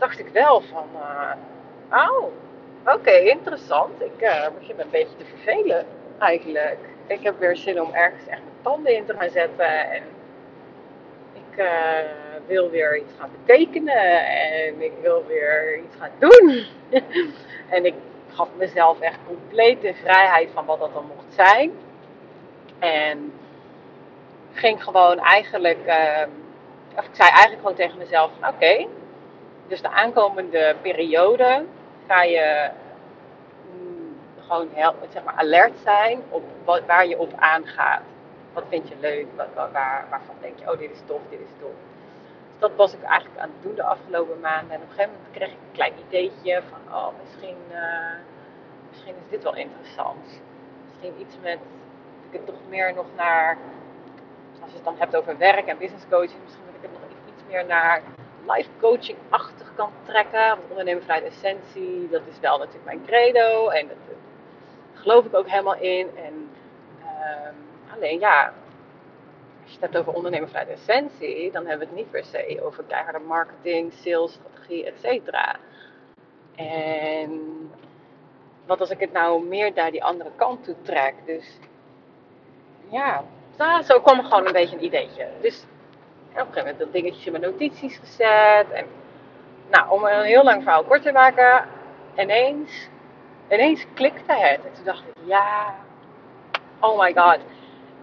dacht 0.00 0.18
ik 0.18 0.28
wel 0.28 0.60
van, 0.60 0.88
uh, 0.94 1.32
oh, 1.90 2.24
oké, 2.94 3.10
interessant. 3.10 4.02
Ik 4.02 4.20
uh, 4.20 4.46
begin 4.58 4.76
me 4.76 4.82
een 4.82 4.90
beetje 4.90 5.16
te 5.16 5.24
vervelen 5.24 5.86
eigenlijk. 6.18 6.78
Ik 7.06 7.22
heb 7.22 7.38
weer 7.38 7.56
zin 7.56 7.82
om 7.82 7.92
ergens 7.92 8.26
echt 8.26 8.40
mijn 8.40 8.62
tanden 8.62 8.96
in 8.96 9.04
te 9.04 9.14
gaan 9.18 9.30
zetten 9.30 9.90
en 9.90 10.02
ik 11.32 11.64
wil 12.46 12.70
weer 12.70 12.96
iets 12.96 13.12
gaan 13.18 13.30
betekenen 13.44 14.26
en 14.28 14.82
ik 14.82 14.92
wil 15.02 15.24
weer 15.26 15.78
iets 15.78 15.96
gaan 15.98 16.10
doen. 16.18 16.64
en 17.76 17.84
ik 17.84 17.94
gaf 18.28 18.48
mezelf 18.56 19.00
echt 19.00 19.18
compleet 19.26 19.80
de 19.80 19.94
vrijheid 19.94 20.48
van 20.54 20.64
wat 20.64 20.78
dat 20.78 20.94
dan 20.94 21.06
mocht 21.06 21.34
zijn. 21.34 21.72
En 22.78 23.32
ging 24.52 24.84
gewoon 24.84 25.18
eigenlijk, 25.18 25.78
of 26.96 27.04
ik 27.04 27.14
zei 27.14 27.28
eigenlijk 27.28 27.60
gewoon 27.60 27.74
tegen 27.74 27.98
mezelf: 27.98 28.30
oké, 28.48 28.86
dus 29.70 29.82
de 29.82 29.90
aankomende 29.90 30.76
periode 30.82 31.64
ga 32.06 32.22
je 32.22 32.70
mm, 33.72 34.16
gewoon 34.40 34.68
heel, 34.72 34.94
zeg 35.12 35.24
maar 35.24 35.34
alert 35.34 35.78
zijn 35.82 36.22
op 36.28 36.42
wat, 36.64 36.86
waar 36.86 37.06
je 37.06 37.18
op 37.18 37.32
aangaat. 37.36 38.02
Wat 38.52 38.64
vind 38.68 38.88
je 38.88 38.94
leuk? 39.00 39.26
Wat, 39.36 39.46
waar, 39.54 40.06
waarvan 40.10 40.34
denk 40.40 40.58
je, 40.58 40.72
oh 40.72 40.78
dit 40.78 40.90
is 40.90 41.00
tof, 41.06 41.20
dit 41.28 41.40
is 41.40 41.54
tof. 41.60 41.70
Dus 42.48 42.58
dat 42.58 42.70
was 42.76 42.92
ik 42.94 43.02
eigenlijk 43.02 43.40
aan 43.40 43.50
het 43.54 43.62
doen 43.62 43.74
de 43.74 43.82
afgelopen 43.82 44.40
maanden. 44.40 44.70
En 44.70 44.82
op 44.82 44.88
een 44.88 44.94
gegeven 44.94 45.12
moment 45.12 45.32
kreeg 45.32 45.48
ik 45.48 45.58
een 45.66 45.72
klein 45.72 45.92
ideetje 46.06 46.62
van, 46.70 46.94
oh 46.94 47.08
misschien, 47.22 47.58
uh, 47.72 48.14
misschien 48.90 49.14
is 49.14 49.30
dit 49.30 49.42
wel 49.42 49.56
interessant. 49.56 50.40
Misschien 50.86 51.20
iets 51.20 51.36
met, 51.42 51.58
ik 52.30 52.32
het 52.32 52.46
toch 52.46 52.62
meer 52.68 52.94
nog 52.94 53.06
naar, 53.16 53.58
als 54.62 54.70
je 54.70 54.76
het 54.76 54.84
dan 54.84 54.98
hebt 54.98 55.16
over 55.16 55.38
werk 55.38 55.66
en 55.66 55.78
business 55.78 56.04
coaching, 56.10 56.42
misschien 56.44 56.64
dat 56.66 56.74
ik 56.74 56.82
het 56.82 56.92
nog 56.92 57.34
iets 57.34 57.42
meer 57.48 57.66
naar 57.66 58.02
life 58.46 58.68
coaching-achtig 58.80 59.72
kan 59.74 59.90
trekken. 60.04 60.48
Want 60.48 60.70
ondernemen 60.70 61.24
essentie, 61.24 62.08
dat 62.10 62.22
is 62.30 62.40
wel 62.40 62.58
natuurlijk 62.58 62.84
mijn 62.84 63.04
credo. 63.06 63.68
En 63.68 63.88
dat, 63.88 63.96
daar 64.06 65.02
geloof 65.02 65.24
ik 65.24 65.34
ook 65.34 65.48
helemaal 65.48 65.76
in. 65.76 66.08
En 66.16 66.50
ehm, 67.00 67.54
alleen 67.94 68.20
ja, 68.20 68.52
als 69.62 69.72
je 69.72 69.72
het 69.72 69.80
hebt 69.80 69.96
over 69.96 70.12
ondernemen 70.12 70.68
essentie, 70.68 71.52
dan 71.52 71.66
hebben 71.66 71.88
we 71.88 71.94
het 71.94 72.02
niet 72.02 72.10
per 72.10 72.24
se 72.24 72.60
over 72.62 72.84
keiharde 72.84 73.18
marketing, 73.18 73.92
sales, 73.92 74.32
strategie, 74.32 74.84
et 74.84 75.00
cetera. 75.00 75.56
En 76.56 77.70
wat 78.66 78.80
als 78.80 78.90
ik 78.90 79.00
het 79.00 79.12
nou 79.12 79.44
meer 79.44 79.72
naar 79.74 79.90
die 79.90 80.04
andere 80.04 80.30
kant 80.36 80.64
toe 80.64 80.74
trek? 80.82 81.14
Dus 81.24 81.58
ja, 82.88 83.24
zo 83.82 84.00
kwam 84.00 84.22
gewoon 84.22 84.46
een 84.46 84.52
beetje 84.52 84.76
een 84.76 84.84
ideetje. 84.84 85.28
Dus 85.40 85.64
op 86.32 86.36
een 86.36 86.52
gegeven 86.52 86.60
moment 86.60 86.78
dat 86.78 86.92
dingetjes 86.92 87.26
in 87.26 87.32
mijn 87.32 87.44
notities 87.44 87.96
gezet. 87.96 88.70
En 88.72 88.86
nou, 89.70 89.90
om 89.90 90.04
een 90.04 90.22
heel 90.22 90.42
lang 90.42 90.62
verhaal 90.62 90.84
kort 90.84 91.02
te 91.02 91.12
maken, 91.12 91.64
ineens, 92.16 92.88
ineens 93.50 93.86
klikte 93.94 94.34
het. 94.34 94.64
En 94.64 94.72
toen 94.72 94.84
dacht 94.84 95.02
ik, 95.02 95.14
ja, 95.24 95.74
oh 96.80 96.98
my 96.98 97.14
god, 97.14 97.38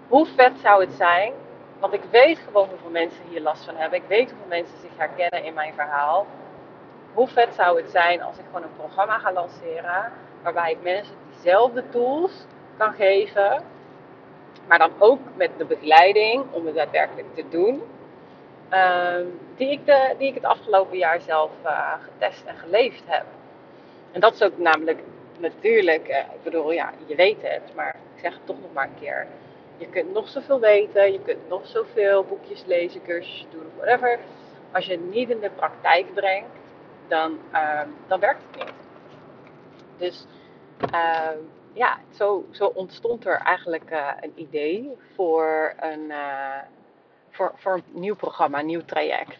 hoe 0.08 0.26
vet 0.36 0.54
zou 0.62 0.82
het 0.82 0.94
zijn? 0.94 1.34
Want 1.80 1.94
ik 1.94 2.04
weet 2.12 2.40
gewoon 2.40 2.70
hoeveel 2.70 2.90
mensen 2.90 3.24
hier 3.30 3.42
last 3.42 3.66
van 3.66 3.76
hebben. 3.76 4.00
Ik 4.00 4.08
weet 4.08 4.30
hoeveel 4.30 4.48
mensen 4.48 4.78
zich 4.82 4.92
herkennen 4.98 5.44
in 5.44 5.54
mijn 5.54 5.74
verhaal. 5.74 6.28
Hoe 7.14 7.28
vet 7.28 7.54
zou 7.54 7.82
het 7.82 7.92
zijn 7.92 8.22
als 8.22 8.38
ik 8.38 8.44
gewoon 8.46 8.64
een 8.64 8.76
programma 8.78 9.18
ga 9.18 9.34
lanceren 9.34 10.12
waarbij 10.42 10.72
ik 10.72 10.82
mensen 10.82 11.16
diezelfde 11.32 11.90
tools 11.90 12.46
kan 12.78 12.94
geven, 12.94 13.64
maar 14.68 14.78
dan 14.78 14.92
ook 15.00 15.20
met 15.36 15.50
de 15.58 15.66
begeleiding 15.66 16.44
om 16.52 16.66
het 16.66 16.76
daadwerkelijk 16.76 17.36
te 17.36 17.44
doen, 17.50 17.82
die, 19.56 19.72
ik 19.72 19.82
die 20.18 20.28
ik 20.28 20.34
het 20.34 20.44
afgelopen 20.44 20.98
jaar 20.98 21.22
zelf 21.22 21.52
uh, 21.66 21.94
getest 22.04 22.46
en 22.46 22.56
geleefd 22.56 23.04
heb. 23.06 23.26
En 24.12 24.20
dat 24.20 24.34
is 24.34 24.42
ook 24.42 24.58
namelijk 24.58 25.00
natuurlijk, 25.40 26.10
uh, 26.10 26.18
ik 26.18 26.44
bedoel, 26.44 26.72
ja, 26.72 26.94
je 27.06 27.16
weet 27.16 27.42
het, 27.42 27.76
maar 27.76 27.96
ik 28.16 28.22
zeg 28.22 28.34
het 28.34 28.46
toch 28.46 28.62
nog 28.62 28.74
maar 28.74 28.88
een 28.88 29.00
keer. 29.00 29.28
Je 29.78 29.88
kunt 29.88 30.14
nog 30.14 30.30
zoveel 30.30 30.60
weten, 30.60 31.12
je 31.12 31.22
kunt 31.22 31.50
nog 31.50 31.68
zoveel 31.68 32.24
boekjes 32.24 32.66
lezen, 32.66 33.02
cursusjes 33.02 33.48
doen, 33.52 33.72
whatever. 33.76 34.20
Als 34.72 34.86
je 34.86 34.92
het 34.92 35.12
niet 35.12 35.30
in 35.30 35.40
de 35.40 35.50
praktijk 35.50 36.14
brengt, 36.14 36.50
dan, 37.08 37.40
uh, 37.54 37.82
dan 38.08 38.20
werkt 38.20 38.44
het 38.52 38.66
niet. 38.66 38.74
Dus 39.98 40.26
uh, 40.94 41.30
ja, 41.74 41.98
zo, 42.10 42.46
zo, 42.52 42.66
ontstond 42.66 43.26
er 43.26 43.38
eigenlijk 43.38 43.92
uh, 43.92 44.08
een 44.22 44.34
idee 44.36 44.98
voor 45.16 45.74
een, 45.80 46.12
voor, 47.38 47.52
voor 47.56 47.74
een 47.74 47.84
nieuw 47.92 48.16
programma, 48.16 48.60
een 48.60 48.66
nieuw 48.66 48.86
traject. 48.86 49.38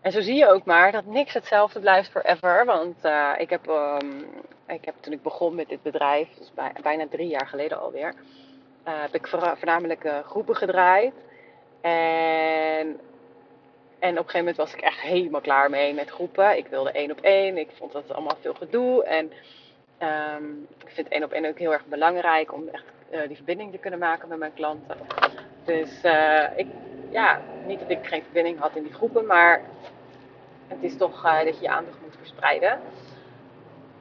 En 0.00 0.12
zo 0.12 0.20
zie 0.20 0.34
je 0.34 0.48
ook 0.48 0.64
maar 0.64 0.92
dat 0.92 1.04
niks 1.04 1.34
hetzelfde 1.34 1.80
blijft 1.80 2.10
forever. 2.10 2.64
Want 2.64 2.96
ik, 3.38 3.50
heb, 3.50 3.68
um, 3.68 4.26
ik 4.66 4.84
heb 4.84 4.94
toen 5.00 5.12
ik 5.12 5.22
begon 5.22 5.54
met 5.54 5.68
dit 5.68 5.82
bedrijf, 5.82 6.28
dus 6.38 6.52
bij, 6.54 6.72
bijna 6.82 7.06
drie 7.10 7.28
jaar 7.28 7.46
geleden 7.46 7.80
alweer, 7.80 8.14
heb 8.84 9.14
ik 9.14 9.26
voornamelijk 9.26 10.22
groepen 10.24 10.56
gedraaid. 10.56 11.12
En 11.80 13.00
en 13.98 14.18
op 14.18 14.24
een 14.24 14.30
gegeven 14.30 14.38
moment 14.38 14.56
was 14.56 14.74
ik 14.74 14.80
echt 14.80 15.00
helemaal 15.00 15.40
klaar 15.40 15.70
mee 15.70 15.94
met 15.94 16.10
groepen. 16.10 16.56
Ik 16.56 16.66
wilde 16.66 16.90
één 16.90 17.10
op 17.10 17.20
één. 17.20 17.58
Ik 17.58 17.68
vond 17.74 17.92
dat 17.92 18.12
allemaal 18.12 18.36
veel 18.40 18.54
gedoe. 18.54 19.04
En 19.04 19.32
um, 20.38 20.66
ik 20.84 20.90
vind 20.90 21.08
één 21.08 21.24
op 21.24 21.32
één 21.32 21.44
ook 21.44 21.58
heel 21.58 21.72
erg 21.72 21.86
belangrijk 21.86 22.52
om 22.52 22.68
echt 22.68 22.84
die 23.26 23.36
verbinding 23.36 23.72
te 23.72 23.78
kunnen 23.78 23.98
maken 23.98 24.28
met 24.28 24.38
mijn 24.38 24.54
klanten. 24.54 24.96
Dus 25.64 26.00
ik, 26.56 26.66
ja, 27.10 27.40
niet 27.66 27.78
dat 27.78 27.90
ik 27.90 28.06
geen 28.06 28.22
verbinding 28.22 28.58
had 28.58 28.76
in 28.76 28.82
die 28.82 28.92
groepen, 28.92 29.26
maar 29.26 29.62
het 30.68 30.78
is 30.80 30.96
toch 30.96 31.24
uh, 31.24 31.44
dat 31.44 31.56
je 31.56 31.62
je 31.62 31.68
aandacht 31.68 31.96
moet 32.02 32.16
verspreiden. 32.16 32.80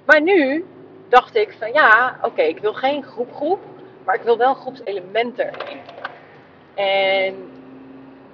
Maar 0.06 0.22
nu 0.22 0.66
dacht 1.08 1.36
ik 1.36 1.56
van 1.60 1.72
ja, 1.74 2.20
oké, 2.22 2.42
ik 2.42 2.60
wil 2.60 2.74
geen 2.74 3.04
groep 3.04 3.34
groep, 3.34 3.60
maar 4.06 4.16
ik 4.16 4.22
wil 4.22 4.38
wel 4.38 4.54
groepselementen 4.54 5.54
erin. 5.54 5.80
En 6.76 7.52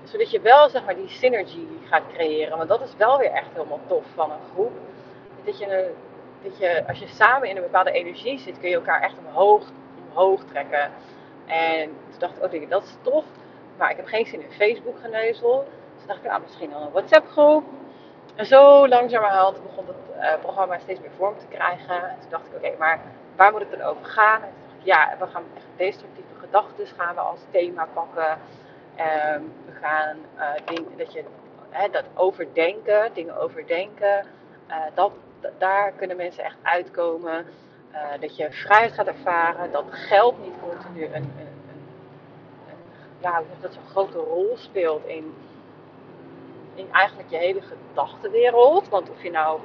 zodat 0.03 0.31
je 0.31 0.41
wel 0.41 0.69
zeg 0.69 0.85
maar 0.85 0.95
die 0.95 1.09
synergy 1.09 1.65
gaat 1.89 2.03
creëren. 2.13 2.57
Want 2.57 2.69
dat 2.69 2.81
is 2.81 2.95
wel 2.97 3.17
weer 3.17 3.31
echt 3.31 3.53
helemaal 3.53 3.81
tof 3.87 4.03
van 4.13 4.31
een 4.31 4.51
groep. 4.53 4.71
Dat 5.43 5.59
je, 5.59 5.91
dat 6.43 6.57
je 6.57 6.83
als 6.87 6.99
je 6.99 7.07
samen 7.07 7.49
in 7.49 7.55
een 7.55 7.61
bepaalde 7.61 7.91
energie 7.91 8.39
zit, 8.39 8.59
kun 8.59 8.69
je 8.69 8.75
elkaar 8.75 9.01
echt 9.01 9.15
omhoog, 9.27 9.63
omhoog 10.09 10.43
trekken. 10.43 10.91
En 11.45 11.83
toen 11.83 12.19
dacht 12.19 12.53
ik, 12.53 12.63
oh 12.63 12.69
dat 12.69 12.83
is 12.83 12.95
tof. 13.01 13.25
Maar 13.77 13.91
ik 13.91 13.97
heb 13.97 14.05
geen 14.05 14.25
zin 14.25 14.41
in 14.41 14.51
Facebook 14.51 14.99
geneuzel. 15.01 15.67
Dus 15.95 16.05
dacht 16.05 16.19
ik, 16.23 16.29
nou, 16.29 16.41
misschien 16.41 16.69
wel 16.69 16.81
een 16.81 16.91
WhatsApp 16.91 17.27
groep. 17.27 17.63
En 18.35 18.45
zo 18.45 18.87
langzamerhand 18.87 19.63
begon 19.63 19.87
het 19.87 19.95
uh, 20.17 20.41
programma 20.41 20.79
steeds 20.79 20.99
meer 20.99 21.11
vorm 21.17 21.37
te 21.37 21.45
krijgen. 21.49 22.09
En 22.09 22.15
toen 22.19 22.29
dacht 22.29 22.45
ik, 22.45 22.55
oké, 22.55 22.77
maar 22.77 22.99
waar 23.35 23.51
moet 23.51 23.61
het 23.61 23.71
dan 23.71 23.81
over 23.81 24.05
gaan? 24.05 24.41
Ja, 24.83 25.15
we 25.19 25.27
gaan 25.27 25.43
echt 25.55 25.65
destructieve 25.75 26.35
gedachten 26.39 26.87
gaan 26.97 27.15
we 27.15 27.21
als 27.21 27.39
thema 27.51 27.87
pakken. 27.93 28.37
Um, 29.35 29.53
we 29.65 29.71
gaan 29.81 30.17
dingen, 30.65 30.97
dat 30.97 31.13
je 31.13 31.23
hè, 31.69 31.89
dat 31.89 32.03
overdenken, 32.13 33.09
dingen 33.13 33.37
overdenken, 33.37 34.25
uh, 34.69 34.75
dat, 34.93 35.11
daar 35.57 35.91
kunnen 35.91 36.17
mensen 36.17 36.43
echt 36.43 36.57
uitkomen. 36.61 37.45
Dat 38.19 38.37
je 38.37 38.51
vrijheid 38.51 38.93
gaat 38.93 39.07
ervaren, 39.07 39.71
dat 39.71 39.85
geld 39.89 40.43
niet 40.43 40.53
continu 40.61 41.05
een, 41.05 41.13
een, 41.13 41.54
ja, 43.25 43.41
dat 43.61 43.73
zo'n 43.73 43.85
grote 43.89 44.17
rol 44.17 44.57
speelt 44.57 45.05
in, 45.05 45.35
in 46.73 46.91
eigenlijk 46.91 47.29
je 47.29 47.37
hele 47.37 47.61
gedachtenwereld. 47.61 48.89
Want 48.89 49.09
of 49.09 49.23
je 49.23 49.31
nou, 49.31 49.59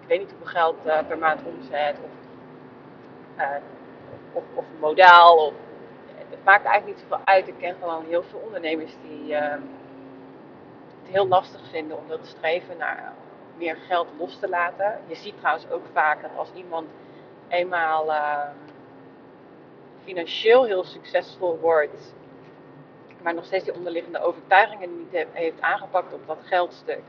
ik 0.00 0.06
weet 0.06 0.18
niet 0.18 0.30
hoeveel 0.30 0.46
geld 0.46 0.82
per 0.82 1.18
maand 1.18 1.40
omzet, 1.44 1.98
of, 2.04 2.10
of, 4.32 4.42
of 4.54 4.64
modaal, 4.80 5.46
of 5.46 5.52
het 6.30 6.44
maakt 6.44 6.64
eigenlijk 6.64 6.86
niet 6.86 7.08
zoveel 7.08 7.26
uit. 7.26 7.48
Ik 7.48 7.58
ken 7.58 7.76
gewoon 7.80 8.04
heel 8.04 8.22
veel 8.22 8.38
ondernemers 8.44 8.92
die 9.02 9.32
uh, 9.32 9.50
het 11.00 11.10
heel 11.10 11.28
lastig 11.28 11.60
vinden 11.70 11.98
om 11.98 12.08
dat 12.08 12.26
streven 12.26 12.76
naar 12.76 13.12
meer 13.56 13.76
geld 13.76 14.08
los 14.18 14.38
te 14.38 14.48
laten. 14.48 15.00
Je 15.06 15.14
ziet 15.14 15.38
trouwens 15.38 15.70
ook 15.70 15.84
vaak 15.92 16.22
dat 16.22 16.30
als 16.36 16.52
iemand 16.54 16.88
eenmaal 17.48 18.08
uh, 18.08 18.48
financieel 20.10 20.64
heel 20.64 20.84
succesvol 20.84 21.58
wordt, 21.58 22.14
maar 23.22 23.34
nog 23.34 23.44
steeds 23.44 23.64
die 23.64 23.74
onderliggende 23.74 24.22
overtuigingen 24.22 24.98
niet 24.98 25.26
heeft 25.32 25.60
aangepakt 25.60 26.12
op 26.12 26.26
dat 26.26 26.38
geldstuk, 26.44 27.02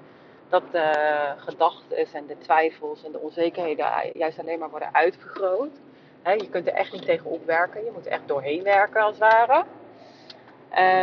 dat 0.50 0.64
de 0.72 0.94
gedachten 1.38 1.98
en 2.14 2.26
de 2.28 2.38
twijfels 2.38 3.04
en 3.04 3.12
de 3.12 3.20
onzekerheden 3.20 4.12
juist 4.14 4.40
alleen 4.40 4.60
maar 4.60 4.70
worden 4.70 4.94
uitvergroot 4.94 5.80
je 6.24 6.50
kunt 6.50 6.68
er 6.68 6.74
echt 6.74 6.92
niet 6.92 7.06
tegen 7.06 7.26
opwerken. 7.26 7.84
Je 7.84 7.92
moet 7.94 8.06
er 8.06 8.12
echt 8.12 8.28
doorheen 8.28 8.64
werken 8.64 9.02
als 9.02 9.18
het 9.20 9.32
ware. 9.32 9.64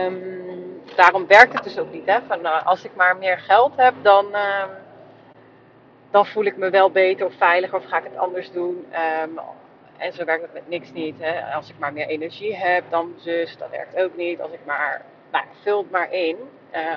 Um, 0.07 0.83
daarom 0.97 1.27
werkt 1.27 1.53
het 1.53 1.65
dus 1.65 1.79
ook 1.79 1.93
niet. 1.93 2.07
Hè? 2.07 2.19
Van, 2.27 2.41
uh, 2.41 2.67
als 2.67 2.85
ik 2.85 2.95
maar 2.95 3.17
meer 3.17 3.39
geld 3.39 3.73
heb, 3.77 3.95
dan, 4.03 4.27
uh, 4.33 4.65
dan 6.11 6.27
voel 6.27 6.45
ik 6.45 6.57
me 6.57 6.71
wel 6.71 6.91
beter 6.91 7.27
of 7.27 7.35
veiliger 7.35 7.79
of 7.79 7.85
ga 7.85 7.99
ik 7.99 8.05
het 8.05 8.17
anders 8.17 8.51
doen. 8.53 8.87
Um, 9.23 9.41
en 9.99 10.13
zo 10.13 10.25
werkt 10.25 10.43
het 10.43 10.53
met 10.53 10.69
niks 10.69 10.93
niet. 10.93 11.15
Hè? 11.19 11.55
Als 11.55 11.69
ik 11.69 11.79
maar 11.79 11.93
meer 11.93 12.07
energie 12.07 12.57
heb, 12.57 12.85
dan 12.89 13.15
zus, 13.17 13.57
dat 13.57 13.71
werkt 13.71 13.97
ook 13.97 14.17
niet. 14.17 14.41
Als 14.41 14.53
ik 14.53 14.65
maar, 14.65 15.05
nou, 15.33 15.45
vul 15.63 15.79
het 15.79 15.91
maar 15.91 16.13
in. 16.13 16.37
Uh, 16.75 16.95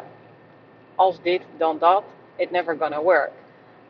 als 0.95 1.21
dit, 1.21 1.41
dan 1.57 1.77
dat. 1.77 2.03
It 2.35 2.51
never 2.51 2.75
gonna 2.79 3.01
work. 3.01 3.31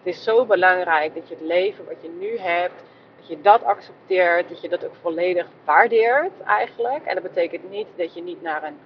Het 0.04 0.14
is 0.14 0.24
zo 0.24 0.46
belangrijk 0.46 1.16
dat 1.16 1.28
je 1.28 1.36
het 1.36 1.44
leven 1.44 1.86
wat 1.86 2.02
je 2.02 2.10
nu 2.20 2.38
hebt, 2.38 2.84
dat 3.18 3.28
je 3.28 3.42
dat 3.42 3.64
accepteert, 3.64 4.50
dat 4.50 4.62
je 4.62 4.70
dat 4.70 4.86
ook 4.86 4.96
volledig 5.02 5.48
waardeert 5.66 6.42
eigenlijk. 6.46 7.06
En 7.06 7.14
dat 7.14 7.24
betekent 7.24 7.70
niet 7.70 7.88
dat 7.96 8.14
je 8.14 8.24
niet 8.24 8.42
naar 8.42 8.64
een 8.64 8.80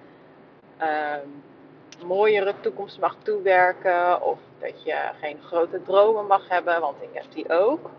uh, 0.80 2.06
mooiere 2.06 2.54
toekomst 2.60 3.00
mag 3.00 3.16
toewerken 3.22 4.22
of 4.22 4.38
dat 4.58 4.82
je 4.84 4.96
geen 5.20 5.38
grote 5.42 5.82
dromen 5.82 6.26
mag 6.26 6.48
hebben, 6.48 6.80
want 6.80 7.02
ik 7.02 7.08
heb 7.12 7.24
die 7.32 7.48
ook. 7.48 7.90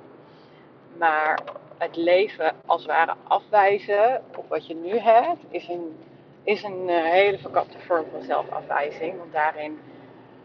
Maar 0.97 1.39
het 1.77 1.95
leven 1.95 2.55
als 2.65 2.81
het 2.81 2.91
ware 2.91 3.15
afwijzen 3.23 4.23
op 4.35 4.45
wat 4.49 4.67
je 4.67 4.75
nu 4.75 4.97
hebt, 4.97 5.43
is 5.49 5.67
een, 5.67 5.97
is 6.43 6.63
een 6.63 6.89
eh, 6.89 7.03
hele 7.03 7.37
verkapte 7.37 7.79
vorm 7.79 8.05
van 8.11 8.21
zelfafwijzing. 8.21 9.17
Want 9.17 9.33
daarin 9.33 9.79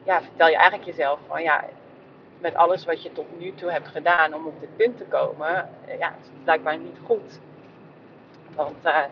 ja, 0.03 0.23
vertel 0.23 0.49
je 0.49 0.57
eigenlijk 0.57 0.89
jezelf 0.91 1.19
van 1.27 1.43
ja, 1.43 1.65
met 2.39 2.55
alles 2.55 2.85
wat 2.85 3.03
je 3.03 3.13
tot 3.13 3.39
nu 3.39 3.55
toe 3.55 3.71
hebt 3.71 3.89
gedaan 3.89 4.35
om 4.35 4.47
op 4.47 4.61
dit 4.61 4.77
punt 4.77 4.97
te 4.97 5.05
komen, 5.05 5.69
eh, 5.87 5.99
ja, 5.99 6.15
het 6.17 6.25
is 6.25 6.43
blijkbaar 6.43 6.79
niet 6.79 6.99
goed. 7.05 7.41
Want 8.55 8.87
uh, 8.87 9.05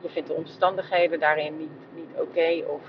je 0.00 0.08
vindt 0.08 0.28
de 0.28 0.34
omstandigheden 0.34 1.20
daarin 1.20 1.56
niet, 1.58 1.70
niet 1.94 2.20
oké 2.20 2.64
of, 2.66 2.82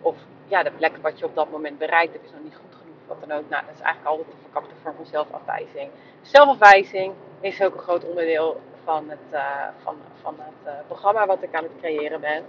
of 0.00 0.16
ja, 0.46 0.62
de 0.62 0.70
plek 0.70 0.96
wat 0.96 1.18
je 1.18 1.24
op 1.24 1.34
dat 1.34 1.50
moment 1.50 1.78
bereikt 1.78 2.12
hebt 2.12 2.24
is 2.24 2.30
nog 2.30 2.42
niet 2.42 2.56
goed. 2.56 2.73
Wat 3.06 3.20
dan 3.20 3.32
ook. 3.32 3.48
Nou, 3.48 3.64
dat 3.66 3.74
is 3.74 3.80
eigenlijk 3.80 4.06
altijd 4.06 4.28
een 4.28 4.42
verkapte 4.42 4.74
vorm 4.82 4.96
van 4.96 5.06
zelfafwijzing. 5.06 5.90
Zelfafwijzing 6.22 7.14
is 7.40 7.62
ook 7.62 7.74
een 7.74 7.80
groot 7.80 8.04
onderdeel 8.04 8.60
van 8.84 9.08
het, 9.08 9.32
uh, 9.32 9.68
van, 9.82 9.96
van 10.22 10.34
het 10.38 10.86
programma 10.86 11.26
wat 11.26 11.42
ik 11.42 11.54
aan 11.54 11.62
het 11.62 11.76
creëren 11.80 12.20
ben. 12.20 12.44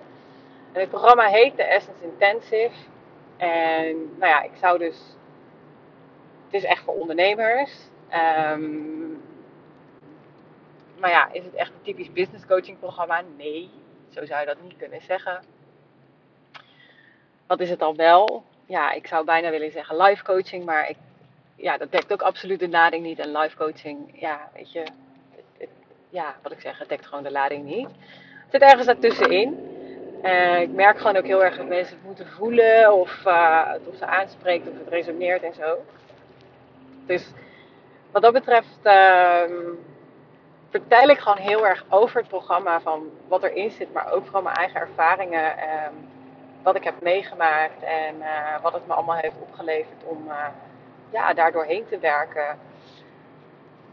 En 0.71 0.81
het 0.81 0.89
programma 0.89 1.25
heet 1.25 1.57
de 1.57 1.63
Essence 1.63 2.03
Intensive. 2.03 2.75
En 3.37 3.95
nou 3.95 4.31
ja, 4.31 4.41
ik 4.41 4.55
zou 4.55 4.77
dus. 4.77 4.97
Het 6.45 6.53
is 6.53 6.63
echt 6.63 6.83
voor 6.83 6.93
ondernemers. 6.93 7.89
Ehm, 8.09 9.11
maar 10.99 11.09
ja, 11.09 11.31
is 11.31 11.43
het 11.43 11.53
echt 11.53 11.71
een 11.71 11.81
typisch 11.81 12.11
business 12.11 12.45
coaching 12.45 12.79
programma? 12.79 13.21
Nee, 13.37 13.69
zo 14.09 14.25
zou 14.25 14.39
je 14.39 14.45
dat 14.45 14.61
niet 14.61 14.77
kunnen 14.77 15.01
zeggen. 15.01 15.43
Wat 17.47 17.59
is 17.59 17.69
het 17.69 17.79
dan 17.79 17.95
wel? 17.95 18.43
Ja, 18.65 18.91
ik 18.91 19.07
zou 19.07 19.25
bijna 19.25 19.49
willen 19.49 19.71
zeggen 19.71 19.97
live 19.97 20.23
coaching, 20.23 20.65
maar 20.65 20.89
ik, 20.89 20.97
ja, 21.55 21.77
dat 21.77 21.91
dekt 21.91 22.13
ook 22.13 22.21
absoluut 22.21 22.59
de 22.59 22.69
lading 22.69 23.03
niet. 23.03 23.19
En 23.19 23.37
live 23.37 23.55
coaching, 23.55 24.09
ja, 24.13 24.49
weet 24.53 24.71
je, 24.71 24.83
ja, 26.09 26.35
wat 26.41 26.51
ik 26.51 26.61
zeg, 26.61 26.79
het 26.79 26.89
dekt 26.89 27.05
gewoon 27.05 27.23
de 27.23 27.31
lading 27.31 27.65
niet. 27.65 27.87
Het 27.87 28.51
zit 28.51 28.61
ergens 28.61 28.85
daartussenin. 28.85 29.73
Uh, 30.23 30.61
ik 30.61 30.71
merk 30.71 30.97
gewoon 30.97 31.17
ook 31.17 31.25
heel 31.25 31.43
erg 31.43 31.57
dat 31.57 31.67
mensen 31.67 31.95
het 31.95 32.05
moeten 32.05 32.27
voelen 32.27 32.93
of, 32.93 33.25
uh, 33.25 33.71
of 33.85 33.95
ze 33.95 34.05
aanspreekt 34.05 34.67
of 34.67 34.77
het 34.77 34.87
resoneert 34.87 35.43
en 35.43 35.53
zo. 35.53 35.77
Dus 37.05 37.31
wat 38.11 38.21
dat 38.21 38.33
betreft 38.33 38.79
uh, 38.83 39.41
vertel 40.69 41.09
ik 41.09 41.19
gewoon 41.19 41.37
heel 41.37 41.67
erg 41.67 41.85
over 41.89 42.19
het 42.19 42.27
programma 42.27 42.81
van 42.81 43.09
wat 43.27 43.43
erin 43.43 43.71
zit, 43.71 43.93
maar 43.93 44.11
ook 44.11 44.25
van 44.25 44.43
mijn 44.43 44.55
eigen 44.55 44.79
ervaringen, 44.79 45.57
ehm, 45.57 45.93
wat 46.65 46.75
ik 46.75 46.83
heb 46.83 47.01
meegemaakt 47.01 47.83
en 47.83 48.21
eh, 48.21 48.61
wat 48.61 48.73
het 48.73 48.87
me 48.87 48.93
allemaal 48.93 49.17
heeft 49.17 49.39
opgeleverd 49.39 50.03
om 50.03 50.31
ja, 51.09 51.33
daar 51.33 51.51
doorheen 51.51 51.85
te 51.85 51.99
werken. 51.99 52.59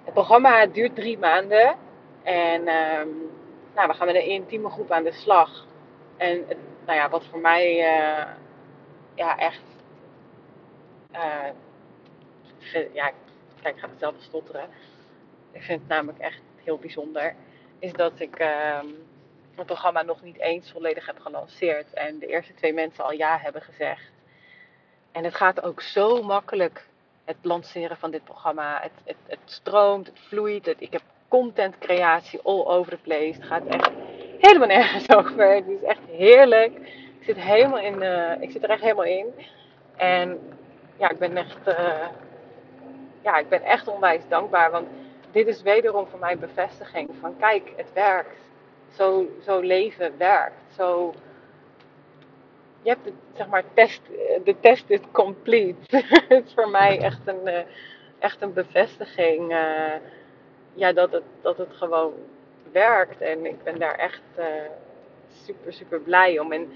Het 0.05 0.15
programma 0.15 0.67
duurt 0.67 0.95
drie 0.95 1.19
maanden 1.19 1.77
en 2.23 2.67
ehm, 2.67 3.09
nou, 3.75 3.89
we 3.89 3.95
gaan 3.95 4.07
met 4.07 4.15
een 4.15 4.27
intieme 4.27 4.71
groep 4.71 4.91
aan 4.91 5.05
de 5.05 5.13
slag. 5.13 5.67
En 6.17 6.45
nou 6.87 6.99
ja, 6.99 7.09
wat 7.09 7.25
voor 7.27 7.39
mij 7.39 7.77
uh, 7.77 8.25
ja, 9.15 9.39
echt. 9.39 9.63
Ja, 12.93 13.11
kijk, 13.63 13.75
ik 13.75 13.81
ga 13.81 13.89
het 13.89 13.99
zelf 13.99 14.15
stotteren. 14.19 14.69
Ik 15.51 15.63
vind 15.63 15.81
het 15.81 15.89
namelijk 15.89 16.19
echt 16.19 16.41
heel 16.65 16.79
bijzonder. 16.79 17.35
Is 17.79 17.93
dat 17.93 18.21
ik 18.21 18.41
uh, 18.41 18.79
het 19.57 19.67
programma 19.67 20.03
nog 20.03 20.23
niet 20.23 20.39
eens 20.39 20.71
volledig 20.71 21.07
heb 21.07 21.19
gelanceerd. 21.19 21.93
En 21.93 22.19
de 22.19 22.27
eerste 22.27 22.55
twee 22.55 22.73
mensen 22.73 23.05
al 23.05 23.13
ja 23.13 23.39
hebben 23.39 23.63
gezegd. 23.63 24.11
En 25.13 25.25
het 25.25 25.35
gaat 25.35 25.63
ook 25.63 25.81
zo 25.81 26.23
makkelijk, 26.23 26.87
het 27.25 27.37
lanceren 27.43 27.97
van 27.97 28.11
dit 28.11 28.25
programma. 28.25 28.81
Het, 28.83 28.93
het, 29.05 29.17
het 29.27 29.39
stroomt, 29.45 30.07
het 30.07 30.19
vloeit. 30.19 30.75
Ik 30.79 30.93
heb 30.93 31.03
content 31.29 31.79
creatie 31.79 32.41
all 32.43 32.65
over 32.65 32.93
the 32.93 32.99
place. 33.03 33.33
Het 33.33 33.45
gaat 33.45 33.67
echt 33.67 33.91
helemaal 34.39 34.69
nergens 34.69 35.11
over. 35.17 35.55
Het 35.55 35.69
is 35.69 35.83
echt 35.83 36.01
heerlijk. 36.11 36.77
Ik 37.19 37.29
zit, 37.29 37.37
helemaal 37.37 37.79
in, 37.79 38.03
uh, 38.03 38.41
ik 38.41 38.51
zit 38.51 38.63
er 38.63 38.71
echt 38.71 38.81
helemaal 38.81 39.05
in. 39.05 39.27
En 39.97 40.39
ja, 40.97 41.11
ik 41.11 41.19
ben 41.19 41.37
echt, 41.37 41.69
uh, 41.69 42.07
ja, 43.23 43.37
ik 43.39 43.49
ben 43.49 43.63
echt 43.63 43.89
onwijs 43.89 44.23
dankbaar. 44.29 44.71
Want 44.71 44.89
dit 45.31 45.47
is 45.47 45.63
wederom 45.63 46.07
voor 46.07 46.19
mij 46.19 46.39
bevestiging 46.39 47.11
van 47.21 47.37
kijk, 47.39 47.73
het 47.77 47.93
werkt. 47.93 48.41
Zo, 48.97 49.27
zo 49.45 49.61
leven 49.61 50.19
werkt. 50.19 50.75
Zo, 50.77 51.15
je 52.83 52.89
hebt 52.89 53.05
het, 53.05 53.15
zeg 53.37 53.47
maar, 53.47 53.65
test, 53.75 54.01
de 54.45 54.55
test 54.61 54.85
is 54.91 55.01
complete. 55.13 55.97
het 56.29 56.47
is 56.47 56.53
voor 56.55 56.69
mij 56.69 57.01
echt 57.01 57.21
een, 57.25 57.41
uh, 57.45 57.59
echt 58.19 58.43
een 58.43 58.53
bevestiging 58.53 59.55
ja, 60.75 60.93
dat, 60.93 61.13
het, 61.13 61.23
dat 61.41 61.59
het 61.59 61.73
gewoon 61.73 62.13
werkt. 62.73 63.21
En 63.21 63.47
ik 63.47 63.63
ben 63.63 63.79
daar 63.79 63.95
echt 63.95 64.23
uh, 64.39 64.45
super, 65.45 65.73
super 65.73 66.01
blij 66.01 66.39
om. 66.39 66.53
En 66.53 66.73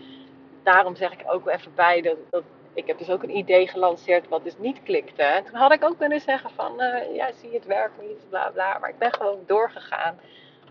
daarom 0.63 0.97
zeg 0.97 1.13
ik 1.13 1.23
ook 1.27 1.49
even 1.49 1.73
bij 1.75 2.01
dat, 2.01 2.17
dat 2.31 2.43
ik 2.75 2.87
heb 2.87 2.99
dus 2.99 3.11
ook 3.11 3.23
een 3.23 3.37
idee 3.37 3.69
gelanceerd 3.69 4.29
wat 4.29 4.45
dus 4.45 4.59
niet 4.59 4.83
klikte. 4.83 5.23
En 5.23 5.45
toen 5.45 5.55
had 5.55 5.73
ik 5.73 5.85
ook 5.85 5.99
kunnen 5.99 6.21
zeggen 6.21 6.51
van, 6.51 6.73
uh, 6.83 7.15
ja, 7.15 7.33
zie 7.33 7.51
je 7.51 7.57
het 7.57 7.67
werkt 7.67 8.01
niet, 8.01 8.29
bla 8.29 8.51
bla. 8.51 8.79
Maar 8.79 8.91
ik 8.91 8.99
ben 8.99 9.13
gewoon 9.13 9.39
doorgegaan 9.47 10.19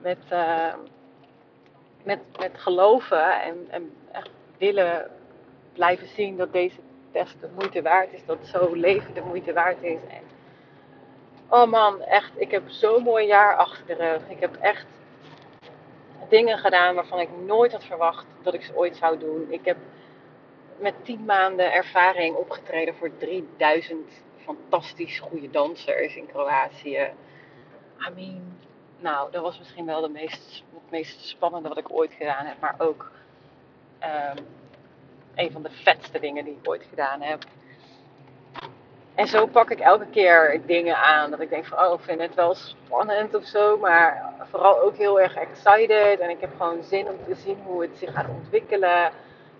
met, 0.02 0.18
uh, 0.32 0.74
met, 2.06 2.20
met 2.40 2.52
geloven 2.54 3.42
en, 3.42 3.66
en 3.70 3.94
echt 4.12 4.30
willen 4.58 5.12
blijven 5.74 6.08
zien 6.08 6.38
dat 6.38 6.54
deze 6.54 6.80
test 7.12 7.42
de 7.42 7.50
moeite 7.56 7.82
waard 7.82 8.14
is. 8.14 8.26
Dat 8.26 8.38
zo 8.42 8.74
leven 8.74 9.14
de 9.14 9.22
moeite 9.22 9.54
waard 9.54 9.82
is. 9.82 10.00
En 10.10 10.24
oh 11.50 11.66
man, 11.66 12.02
echt, 12.02 12.32
ik 12.36 12.52
heb 12.52 12.64
zo'n 12.68 13.04
mooi 13.04 13.26
jaar 13.26 13.56
achter 13.56 13.86
de 13.86 13.94
rug. 13.94 14.22
Ik 14.28 14.40
heb 14.40 14.56
echt 14.56 14.86
dingen 16.30 16.58
gedaan 16.58 16.96
waarvan 16.96 17.20
ik 17.20 17.30
nooit 17.46 17.72
had 17.72 17.84
verwacht 17.84 18.26
dat 18.42 18.54
ik 18.54 18.64
ze 18.64 18.76
ooit 18.76 18.96
zou 18.96 19.20
doen. 19.20 19.46
Ik 19.50 19.66
heb 19.66 19.78
met 20.78 20.94
10 21.04 21.26
maanden 21.26 21.74
ervaring 21.74 22.36
opgetreden 22.36 22.96
voor 22.96 23.18
3000 23.18 24.24
fantastisch 24.44 25.20
goede 25.20 25.50
dansers 25.50 26.16
in 26.16 26.28
Kroatië. 26.28 27.14
I 28.08 28.14
mean, 28.16 28.58
nou, 29.06 29.32
dat 29.32 29.42
was 29.42 29.58
misschien 29.58 29.86
wel 29.86 30.02
de 30.02 30.10
meest, 30.10 30.64
het 30.74 30.92
meest 30.92 31.28
spannende 31.28 31.70
wat 31.70 31.78
ik 31.78 31.92
ooit 31.92 32.14
gedaan 32.14 32.46
heb, 32.46 32.60
maar 32.60 32.76
ook 32.78 33.12
um, 34.04 34.46
een 35.36 35.52
van 35.52 35.62
de 35.64 35.70
vetste 35.70 36.20
dingen 36.20 36.46
die 36.46 36.58
ik 36.62 36.70
ooit 36.70 36.86
gedaan 36.90 37.22
heb. 37.22 37.44
En 39.16 39.28
zo 39.28 39.46
pak 39.46 39.70
ik 39.70 39.80
elke 39.80 40.06
keer 40.06 40.62
dingen 40.66 40.98
aan. 40.98 41.32
Dat 41.32 41.40
ik 41.40 41.50
denk 41.50 41.66
van, 41.66 41.80
oh, 41.80 41.94
ik 41.94 42.06
vind 42.06 42.22
het 42.22 42.36
wel 42.36 42.54
spannend 42.54 43.36
of 43.36 43.44
zo. 43.44 43.78
Maar 43.78 44.34
vooral 44.50 44.82
ook 44.82 44.96
heel 44.96 45.20
erg 45.20 45.36
excited. 45.36 46.20
En 46.20 46.30
ik 46.30 46.40
heb 46.40 46.52
gewoon 46.58 46.84
zin 46.84 47.08
om 47.08 47.18
te 47.28 47.36
zien 47.36 47.58
hoe 47.66 47.82
het 47.82 47.98
zich 47.98 48.14
gaat 48.14 48.30
ontwikkelen. 48.30 49.12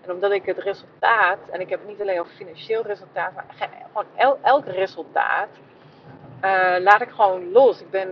En 0.02 0.10
omdat 0.10 0.32
ik 0.32 0.46
het 0.46 0.58
resultaat, 0.58 1.38
en 1.50 1.60
ik 1.60 1.68
heb 1.68 1.80
niet 1.86 2.00
alleen 2.00 2.20
over 2.20 2.32
financieel 2.32 2.82
resultaat, 2.82 3.34
maar 3.34 3.44
gewoon 3.92 4.06
el, 4.16 4.38
elk 4.42 4.66
resultaat, 4.66 5.48
uh, 6.44 6.76
laat 6.78 7.00
ik 7.00 7.10
gewoon 7.10 7.52
los. 7.52 7.80
Ik 7.80 7.90
ben, 7.90 8.08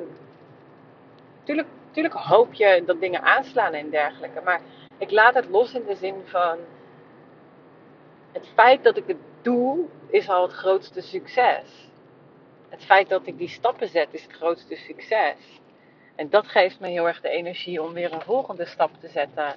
tuurlijk, 1.45 1.69
tuurlijk 1.91 2.15
hoop 2.15 2.53
je 2.53 2.83
dat 2.87 3.01
dingen 3.01 3.23
aanslaan 3.23 3.73
en 3.73 3.91
dergelijke. 3.91 4.41
Maar 4.41 4.61
ik 4.99 5.11
laat 5.11 5.35
het 5.35 5.49
los 5.49 5.75
in 5.75 5.85
de 5.87 5.95
zin 5.95 6.15
van, 6.25 6.59
het 8.33 8.49
feit 8.55 8.85
dat 8.85 8.97
ik 8.97 9.07
het 9.07 9.17
doe, 9.43 9.85
is 10.09 10.29
al 10.29 10.43
het 10.43 10.53
grootste 10.53 11.01
succes. 11.01 11.89
Het 12.69 12.85
feit 12.85 13.09
dat 13.09 13.27
ik 13.27 13.39
die 13.39 13.49
stappen 13.49 13.89
zet, 13.89 14.09
is 14.11 14.23
het 14.23 14.33
grootste 14.33 14.77
succes. 14.77 15.61
En 16.15 16.31
dat 16.31 16.47
geeft 16.47 16.81
me 16.81 16.89
heel 16.89 17.07
erg 17.07 17.21
de 17.21 17.29
energie 17.29 17.83
om 17.83 17.93
weer 17.93 18.13
een 18.13 18.21
volgende 18.21 18.65
stap 18.65 18.91
te 19.01 19.09
zetten. 19.09 19.55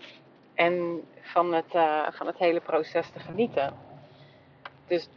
En 0.54 1.04
van 1.22 1.54
het, 1.54 1.74
uh, 1.74 2.08
van 2.12 2.28
het 2.28 2.38
hele 2.38 2.60
proces 2.60 3.10
te 3.10 3.20
genieten. 3.20 3.74
Dus 4.88 5.10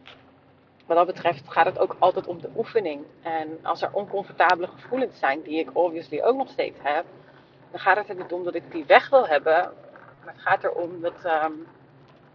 wat 0.90 1.06
dat 1.06 1.14
betreft 1.14 1.52
gaat 1.52 1.66
het 1.66 1.78
ook 1.78 1.96
altijd 1.98 2.26
om 2.26 2.40
de 2.40 2.50
oefening. 2.56 3.04
En 3.22 3.58
als 3.62 3.82
er 3.82 3.92
oncomfortabele 3.92 4.66
gevoelens 4.66 5.18
zijn, 5.18 5.42
die 5.42 5.58
ik 5.58 5.70
obviously 5.72 6.22
ook 6.22 6.36
nog 6.36 6.48
steeds 6.48 6.78
heb, 6.82 7.04
dan 7.70 7.80
gaat 7.80 7.96
het 7.96 8.08
er 8.08 8.14
niet 8.14 8.32
om 8.32 8.44
dat 8.44 8.54
ik 8.54 8.72
die 8.72 8.84
weg 8.84 9.10
wil 9.10 9.26
hebben. 9.26 9.72
Maar 10.24 10.34
het 10.34 10.42
gaat 10.42 10.64
erom 10.64 11.00
dat, 11.00 11.24
um, 11.24 11.66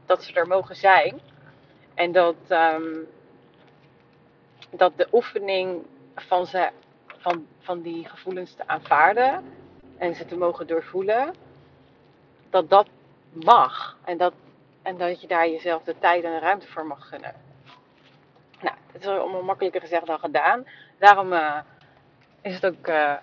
dat 0.05 0.23
ze 0.23 0.33
er 0.33 0.47
mogen 0.47 0.75
zijn. 0.75 1.19
En 1.93 2.11
dat, 2.11 2.35
um, 2.49 3.07
dat 4.69 4.97
de 4.97 5.07
oefening 5.11 5.85
van, 6.15 6.45
ze, 6.45 6.69
van, 7.07 7.45
van 7.59 7.81
die 7.81 8.05
gevoelens 8.05 8.53
te 8.53 8.67
aanvaarden 8.67 9.43
en 9.97 10.15
ze 10.15 10.25
te 10.25 10.37
mogen 10.37 10.67
doorvoelen, 10.67 11.33
dat 12.49 12.69
dat 12.69 12.87
mag. 13.31 13.97
En 14.05 14.17
dat, 14.17 14.33
en 14.81 14.97
dat 14.97 15.21
je 15.21 15.27
daar 15.27 15.49
jezelf 15.49 15.83
de 15.83 15.95
tijd 15.99 16.23
en 16.23 16.31
de 16.31 16.39
ruimte 16.39 16.67
voor 16.67 16.85
mag 16.85 17.07
gunnen. 17.07 17.44
Nou, 18.61 18.75
het 18.91 19.01
is 19.01 19.07
allemaal 19.07 19.43
makkelijker 19.43 19.81
gezegd 19.81 20.05
dan 20.05 20.19
gedaan. 20.19 20.67
Daarom 20.99 21.33
uh, 21.33 21.57
is 22.41 22.53
het 22.53 22.65
ook 22.65 22.87
uh, 22.87 23.13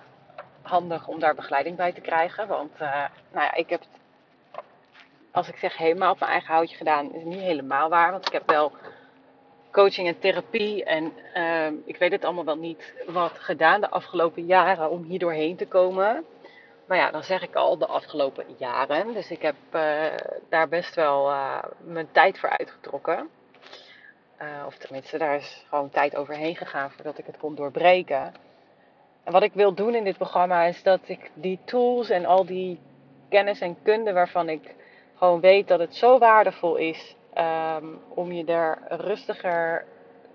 handig 0.62 1.08
om 1.08 1.18
daar 1.18 1.34
begeleiding 1.34 1.76
bij 1.76 1.92
te 1.92 2.00
krijgen. 2.00 2.48
Want 2.48 2.72
uh, 2.74 3.04
nou 3.32 3.44
ja, 3.44 3.54
ik 3.54 3.70
heb 3.70 3.80
het 3.80 4.00
als 5.30 5.48
ik 5.48 5.56
zeg 5.56 5.76
helemaal 5.76 6.12
op 6.12 6.18
mijn 6.18 6.30
eigen 6.30 6.54
houtje 6.54 6.76
gedaan, 6.76 7.12
is 7.12 7.20
het 7.20 7.24
niet 7.24 7.40
helemaal 7.40 7.88
waar. 7.88 8.10
Want 8.10 8.26
ik 8.26 8.32
heb 8.32 8.50
wel 8.50 8.72
coaching 9.70 10.08
en 10.08 10.18
therapie 10.18 10.84
en 10.84 11.12
uh, 11.34 11.66
ik 11.84 11.96
weet 11.96 12.12
het 12.12 12.24
allemaal 12.24 12.44
wel 12.44 12.56
niet 12.56 12.94
wat 13.06 13.38
gedaan 13.38 13.80
de 13.80 13.90
afgelopen 13.90 14.44
jaren 14.46 14.90
om 14.90 15.02
hier 15.02 15.18
doorheen 15.18 15.56
te 15.56 15.66
komen. 15.66 16.24
Maar 16.86 16.98
ja, 16.98 17.10
dan 17.10 17.22
zeg 17.22 17.42
ik 17.42 17.54
al 17.54 17.78
de 17.78 17.86
afgelopen 17.86 18.44
jaren. 18.56 19.12
Dus 19.12 19.30
ik 19.30 19.42
heb 19.42 19.54
daar 20.48 20.68
best 20.68 20.94
wel 20.94 21.32
mijn 21.84 22.08
tijd 22.12 22.38
voor 22.38 22.48
uitgetrokken. 22.48 23.28
Uh, 24.42 24.66
of 24.66 24.76
tenminste, 24.76 25.18
daar 25.18 25.36
is 25.36 25.64
gewoon 25.68 25.90
tijd 25.90 26.16
overheen 26.16 26.56
gegaan 26.56 26.90
voordat 26.90 27.18
ik 27.18 27.26
het 27.26 27.38
kon 27.38 27.54
doorbreken. 27.54 28.34
En 29.24 29.32
wat 29.32 29.42
ik 29.42 29.52
wil 29.52 29.74
doen 29.74 29.94
in 29.94 30.04
dit 30.04 30.16
programma 30.16 30.64
is 30.64 30.82
dat 30.82 31.00
ik 31.06 31.30
die 31.34 31.58
tools 31.64 32.10
en 32.10 32.24
al 32.24 32.44
die 32.44 32.80
kennis 33.28 33.60
en 33.60 33.76
kunde 33.82 34.12
waarvan 34.12 34.48
ik 34.48 34.74
gewoon 35.14 35.40
weet 35.40 35.68
dat 35.68 35.78
het 35.78 35.94
zo 35.94 36.18
waardevol 36.18 36.76
is 36.76 37.16
um, 37.38 38.00
om 38.08 38.32
je 38.32 38.44
er 38.44 38.78
rustiger 38.88 39.84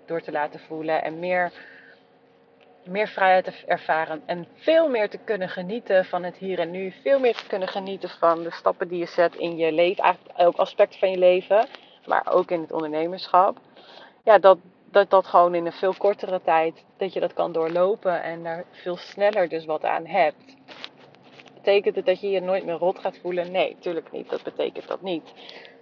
door 0.06 0.22
te 0.22 0.32
laten 0.32 0.60
voelen 0.60 1.04
en 1.04 1.20
meer 1.20 1.52
meer 2.84 3.08
vrijheid 3.08 3.43
te 3.43 3.54
ervaren 3.65 4.22
en 4.26 4.48
veel 4.56 4.89
meer 4.89 5.10
te 5.10 5.17
kunnen 5.17 5.50
genieten 5.50 6.06
van 6.06 6.24
het 6.24 6.38
hier 6.38 6.60
en 6.60 6.72
nu. 6.72 6.93
Veel 7.02 7.20
meer 7.20 7.36
te 7.36 7.48
kunnen 7.48 7.67
genieten 7.67 8.10
van 8.10 8.43
de 8.43 8.52
stappen 8.52 8.88
die 8.88 9.00
je 9.00 9.06
zet 9.06 9.36
in 9.36 9.58
je 9.58 9.72
leven, 9.72 10.04
eigenlijk 10.04 10.38
elk 10.38 10.56
aspect 10.56 10.98
van 11.00 11.10
je 11.10 11.17
leven, 11.17 11.67
maar 12.06 12.34
ook 12.34 12.52
in 12.52 12.62
het 12.62 12.72
ondernemerschap. 12.72 13.58
Ja, 14.28 14.38
dat 14.38 14.58
dat, 14.92 15.10
dat 15.10 15.28
gewoon 15.28 15.56
in 15.56 15.66
een 15.66 15.72
veel 15.72 15.94
kortere 15.94 16.42
tijd, 16.42 16.86
dat 16.98 17.13
je 17.13 17.20
dat 17.20 17.34
kan 17.34 17.52
doorlopen 17.52 18.24
en 18.24 18.44
daar 18.44 18.66
veel 18.72 18.98
sneller 18.98 19.50
dus 19.50 19.66
wat 19.66 19.84
aan 19.84 20.06
hebt. 20.06 20.56
Betekent 21.54 21.96
het 21.96 22.06
dat 22.06 22.22
je 22.22 22.30
je 22.30 22.40
nooit 22.40 22.66
meer 22.66 22.76
rot 22.76 23.00
gaat 23.00 23.18
voelen? 23.18 23.52
Nee, 23.52 23.78
tuurlijk 23.80 24.12
niet. 24.12 24.30
Dat 24.30 24.44
betekent 24.44 24.88
dat 24.88 25.02
niet. 25.02 25.34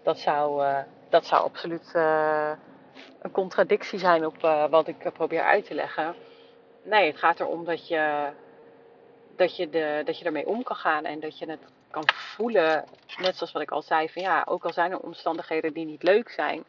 Dat 0.03 0.19
zou, 0.19 0.63
uh, 0.63 0.77
dat 1.09 1.25
zou 1.25 1.43
absoluut 1.43 1.91
uh, 1.95 2.51
een 3.21 3.31
contradictie 3.31 3.99
zijn 3.99 4.25
op 4.25 4.43
uh, 4.43 4.65
wat 4.69 4.87
ik 4.87 5.13
probeer 5.13 5.43
uit 5.43 5.65
te 5.65 5.73
leggen. 5.73 6.15
Nee, 6.83 7.07
het 7.07 7.17
gaat 7.17 7.39
erom 7.39 7.65
dat 7.65 7.87
je, 7.87 8.29
dat, 9.35 9.55
je 9.55 9.69
de, 9.69 10.01
dat 10.05 10.19
je 10.19 10.25
ermee 10.25 10.47
om 10.47 10.63
kan 10.63 10.75
gaan 10.75 11.05
en 11.05 11.19
dat 11.19 11.39
je 11.39 11.49
het 11.49 11.71
kan 11.89 12.03
voelen. 12.13 12.85
Net 13.17 13.35
zoals 13.35 13.51
wat 13.51 13.61
ik 13.61 13.71
al 13.71 13.81
zei, 13.81 14.09
van 14.09 14.21
ja, 14.21 14.45
ook 14.47 14.65
al 14.65 14.73
zijn 14.73 14.91
er 14.91 14.99
omstandigheden 14.99 15.73
die 15.73 15.85
niet 15.85 16.03
leuk 16.03 16.29
zijn, 16.29 16.63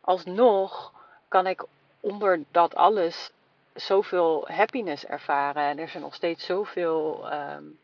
alsnog 0.00 1.00
kan 1.32 1.46
ik 1.46 1.64
onder 2.00 2.44
dat 2.50 2.74
alles 2.74 3.30
zoveel 3.74 4.48
happiness 4.48 5.04
ervaren. 5.04 5.62
En 5.62 5.78
er 5.78 5.90
er 5.94 6.00
nog 6.00 6.14
steeds 6.14 6.44
zoveel, 6.44 7.32
um, 7.32 7.78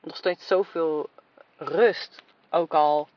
nog 0.00 0.16
steeds 0.16 0.46
zoveel 0.46 1.08
rust. 1.56 2.22
Ook 2.50 2.74
al 2.74 3.08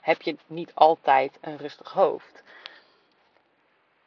heb 0.00 0.22
je 0.22 0.36
niet 0.46 0.70
altijd 0.74 1.38
een 1.40 1.56
rustig 1.56 1.92
hoofd. 1.92 2.42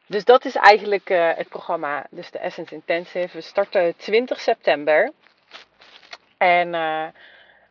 Dus 0.05 0.25
dat 0.25 0.45
is 0.45 0.55
eigenlijk 0.55 1.09
uh, 1.09 1.33
het 1.33 1.49
programma, 1.49 2.05
dus 2.09 2.31
de 2.31 2.39
Essence 2.39 2.73
Intensive. 2.73 3.37
We 3.37 3.41
starten 3.41 3.95
20 3.97 4.39
september. 4.39 5.11
En 6.37 6.73
uh, 6.73 7.07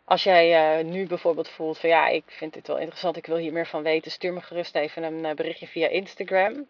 als 0.05 0.23
jij 0.23 0.79
uh, 0.79 0.85
nu 0.85 1.07
bijvoorbeeld 1.07 1.49
voelt 1.49 1.79
van 1.79 1.89
ja, 1.89 2.07
ik 2.07 2.25
vind 2.27 2.53
dit 2.53 2.67
wel 2.67 2.79
interessant, 2.79 3.17
ik 3.17 3.27
wil 3.27 3.37
hier 3.37 3.53
meer 3.53 3.67
van 3.67 3.83
weten, 3.83 4.11
stuur 4.11 4.33
me 4.33 4.41
gerust 4.41 4.75
even 4.75 5.03
een 5.03 5.37
berichtje 5.37 5.67
via 5.67 5.89
Instagram. 5.89 6.67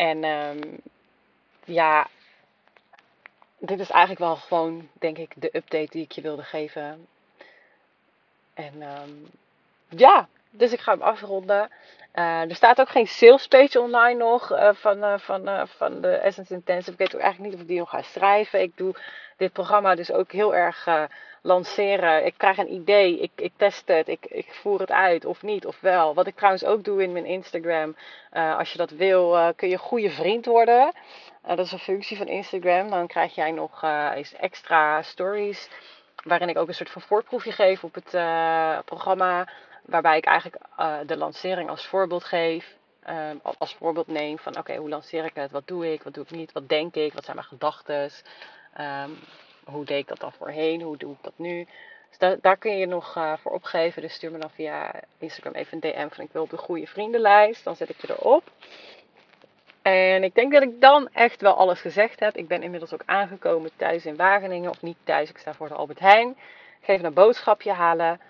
En 0.00 0.24
um, 0.24 0.80
ja, 1.64 2.08
dit 3.58 3.80
is 3.80 3.90
eigenlijk 3.90 4.20
wel 4.20 4.36
gewoon, 4.36 4.88
denk 4.92 5.18
ik, 5.18 5.32
de 5.36 5.56
update 5.56 5.88
die 5.90 6.02
ik 6.02 6.12
je 6.12 6.20
wilde 6.20 6.42
geven. 6.42 7.06
En 8.54 8.82
um, 8.82 9.30
ja, 9.88 10.28
dus 10.50 10.72
ik 10.72 10.80
ga 10.80 10.92
hem 10.92 11.02
afronden. 11.02 11.70
Uh, 12.14 12.40
er 12.40 12.54
staat 12.54 12.80
ook 12.80 12.88
geen 12.88 13.06
sales 13.06 13.46
page 13.46 13.80
online 13.80 14.18
nog 14.18 14.52
uh, 14.52 14.70
van, 14.72 14.96
uh, 15.04 15.18
van, 15.18 15.68
van 15.68 16.00
de 16.00 16.14
Essence 16.14 16.54
Intensive. 16.54 16.92
Ik 16.92 16.98
weet 16.98 17.14
ook 17.14 17.20
eigenlijk 17.20 17.50
niet 17.50 17.54
of 17.54 17.60
ik 17.60 17.68
die 17.68 17.78
nog 17.78 17.90
ga 17.90 18.02
schrijven. 18.02 18.60
Ik 18.60 18.76
doe 18.76 18.94
dit 19.36 19.52
programma 19.52 19.94
dus 19.94 20.12
ook 20.12 20.32
heel 20.32 20.54
erg 20.54 21.08
lanceren. 21.42 22.26
Ik 22.26 22.34
krijg 22.36 22.58
een 22.58 22.72
idee, 22.72 23.18
ik, 23.18 23.30
ik 23.34 23.52
test 23.56 23.88
het, 23.88 24.08
ik, 24.08 24.26
ik 24.26 24.54
voer 24.54 24.80
het 24.80 24.90
uit 24.90 25.24
of 25.24 25.42
niet 25.42 25.66
of 25.66 25.80
wel. 25.80 26.14
Wat 26.14 26.26
ik 26.26 26.36
trouwens 26.36 26.64
ook 26.64 26.84
doe 26.84 27.02
in 27.02 27.12
mijn 27.12 27.26
Instagram. 27.26 27.96
als 28.32 28.72
je 28.72 28.78
dat 28.78 28.90
wil, 28.90 29.54
kun 29.56 29.68
je 29.68 29.78
goede 29.78 30.10
vriend 30.10 30.46
worden. 30.46 30.92
dat 31.46 31.58
is 31.58 31.72
een 31.72 31.78
functie 31.78 32.16
van 32.16 32.26
Instagram. 32.26 32.90
Dan 32.90 33.06
krijg 33.06 33.34
jij 33.34 33.50
nog 33.50 33.82
eens 34.14 34.34
extra 34.34 35.02
stories. 35.02 35.68
Waarin 36.24 36.48
ik 36.48 36.58
ook 36.58 36.68
een 36.68 36.74
soort 36.74 36.90
van 36.90 37.02
voorproefje 37.02 37.52
geef 37.52 37.84
op 37.84 37.94
het 37.94 38.10
programma 38.84 39.48
waarbij 39.84 40.16
ik 40.16 40.24
eigenlijk 40.24 40.64
de 41.06 41.16
lancering 41.16 41.70
als 41.70 41.86
voorbeeld 41.86 42.24
geef. 42.24 42.76
Als 43.58 43.74
voorbeeld 43.74 44.06
neem 44.06 44.38
van 44.38 44.58
oké, 44.58 44.76
hoe 44.76 44.88
lanceer 44.88 45.24
ik 45.24 45.34
het? 45.34 45.50
Wat 45.50 45.66
doe 45.66 45.92
ik? 45.92 46.02
Wat 46.02 46.14
doe 46.14 46.24
ik 46.24 46.30
niet? 46.30 46.52
Wat 46.52 46.68
denk 46.68 46.94
ik? 46.94 47.12
Wat 47.12 47.24
zijn 47.24 47.36
mijn 47.36 47.48
gedachten? 47.48 48.10
Um, 48.80 49.18
hoe 49.70 49.84
deed 49.84 49.98
ik 49.98 50.08
dat 50.08 50.20
dan 50.20 50.32
voorheen? 50.32 50.82
Hoe 50.82 50.96
doe 50.96 51.12
ik 51.12 51.22
dat 51.22 51.32
nu? 51.36 51.66
Dus 52.08 52.18
da 52.18 52.36
daar 52.40 52.56
kun 52.56 52.78
je 52.78 52.86
nog 52.86 53.16
uh, 53.16 53.32
voor 53.36 53.52
opgeven. 53.52 54.02
Dus 54.02 54.14
stuur 54.14 54.30
me 54.30 54.38
dan 54.38 54.50
via 54.50 54.92
Instagram 55.18 55.52
even 55.52 55.78
een 55.80 55.92
DM 55.92 56.08
van 56.14 56.24
ik 56.24 56.32
wil 56.32 56.42
op 56.42 56.50
de 56.50 56.56
goede 56.56 56.86
vriendenlijst. 56.86 57.64
Dan 57.64 57.76
zet 57.76 57.88
ik 57.88 58.00
je 58.00 58.10
erop. 58.10 58.50
En 59.82 60.24
ik 60.24 60.34
denk 60.34 60.52
dat 60.52 60.62
ik 60.62 60.80
dan 60.80 61.08
echt 61.12 61.40
wel 61.40 61.54
alles 61.54 61.80
gezegd 61.80 62.20
heb. 62.20 62.36
Ik 62.36 62.48
ben 62.48 62.62
inmiddels 62.62 62.92
ook 62.92 63.02
aangekomen 63.06 63.70
thuis 63.76 64.06
in 64.06 64.16
Wageningen. 64.16 64.70
Of 64.70 64.82
niet 64.82 64.96
thuis, 65.04 65.30
ik 65.30 65.38
sta 65.38 65.54
voor 65.54 65.68
de 65.68 65.74
Albert 65.74 65.98
Heijn. 65.98 66.28
Ik 66.80 66.86
ga 66.86 66.92
even 66.92 67.04
een 67.04 67.14
boodschapje 67.14 67.72
halen. 67.72 68.20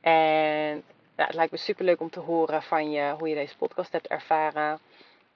En 0.00 0.82
het 1.14 1.34
lijkt 1.34 1.52
me 1.52 1.58
super 1.58 1.84
leuk 1.84 2.00
om 2.00 2.10
te 2.10 2.20
horen 2.20 2.62
van 2.62 2.90
je 2.90 3.14
hoe 3.18 3.28
je 3.28 3.34
deze 3.34 3.56
podcast 3.56 3.92
hebt 3.92 4.06
ervaren. 4.06 4.78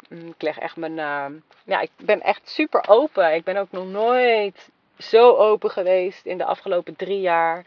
Mm, 0.09 0.29
ik 0.29 0.43
leg 0.43 0.59
echt 0.59 0.77
mijn. 0.77 0.97
Uh, 0.97 1.41
ja, 1.65 1.81
ik 1.81 1.91
ben 1.97 2.21
echt 2.21 2.49
super 2.49 2.89
open. 2.89 3.35
Ik 3.35 3.45
ben 3.45 3.57
ook 3.57 3.71
nog 3.71 3.87
nooit 3.87 4.71
zo 5.01 5.37
open 5.37 5.71
geweest 5.71 6.27
in 6.27 6.39
de 6.39 6.45
afgelopen 6.45 6.97
drie 6.97 7.21
jaar. 7.21 7.65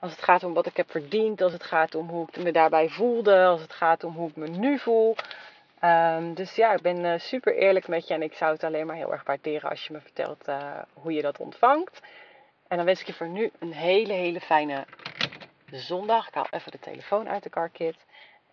Als 0.00 0.10
het 0.10 0.22
gaat 0.22 0.44
om 0.44 0.54
wat 0.54 0.66
ik 0.66 0.76
heb 0.76 0.90
verdiend, 0.90 1.40
als 1.40 1.52
het 1.52 1.62
gaat 1.62 1.94
om 1.94 2.08
hoe 2.08 2.28
ik 2.32 2.42
me 2.42 2.52
daarbij 2.52 2.88
voelde, 2.88 3.44
als 3.44 3.60
het 3.60 3.72
gaat 3.72 4.04
om 4.04 4.14
hoe 4.14 4.28
ik 4.28 4.36
me 4.36 4.48
nu 4.48 4.78
voel. 4.78 5.16
Um, 5.84 6.34
dus 6.34 6.54
ja, 6.54 6.72
ik 6.72 6.80
ben 6.80 7.04
uh, 7.04 7.18
super 7.18 7.56
eerlijk 7.56 7.88
met 7.88 8.08
je 8.08 8.14
en 8.14 8.22
ik 8.22 8.34
zou 8.34 8.52
het 8.52 8.64
alleen 8.64 8.86
maar 8.86 8.96
heel 8.96 9.12
erg 9.12 9.24
waarderen 9.24 9.70
als 9.70 9.86
je 9.86 9.92
me 9.92 10.00
vertelt 10.00 10.48
uh, 10.48 10.78
hoe 10.92 11.12
je 11.12 11.22
dat 11.22 11.38
ontvangt. 11.38 12.00
En 12.68 12.76
dan 12.76 12.86
wens 12.86 13.00
ik 13.00 13.06
je 13.06 13.12
voor 13.12 13.28
nu 13.28 13.50
een 13.58 13.72
hele, 13.72 14.12
hele 14.12 14.40
fijne 14.40 14.84
zondag. 15.70 16.28
Ik 16.28 16.34
haal 16.34 16.46
even 16.50 16.72
de 16.72 16.78
telefoon 16.78 17.28
uit 17.28 17.42
de 17.42 17.50
carkit. 17.50 17.96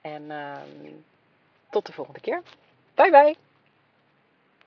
En 0.02 0.24
uh, 0.24 0.56
tot 1.70 1.86
de 1.86 1.94
volgende 1.94 2.20
keer. 2.20 2.42
Bye 2.96 3.12
bye! 3.12 3.53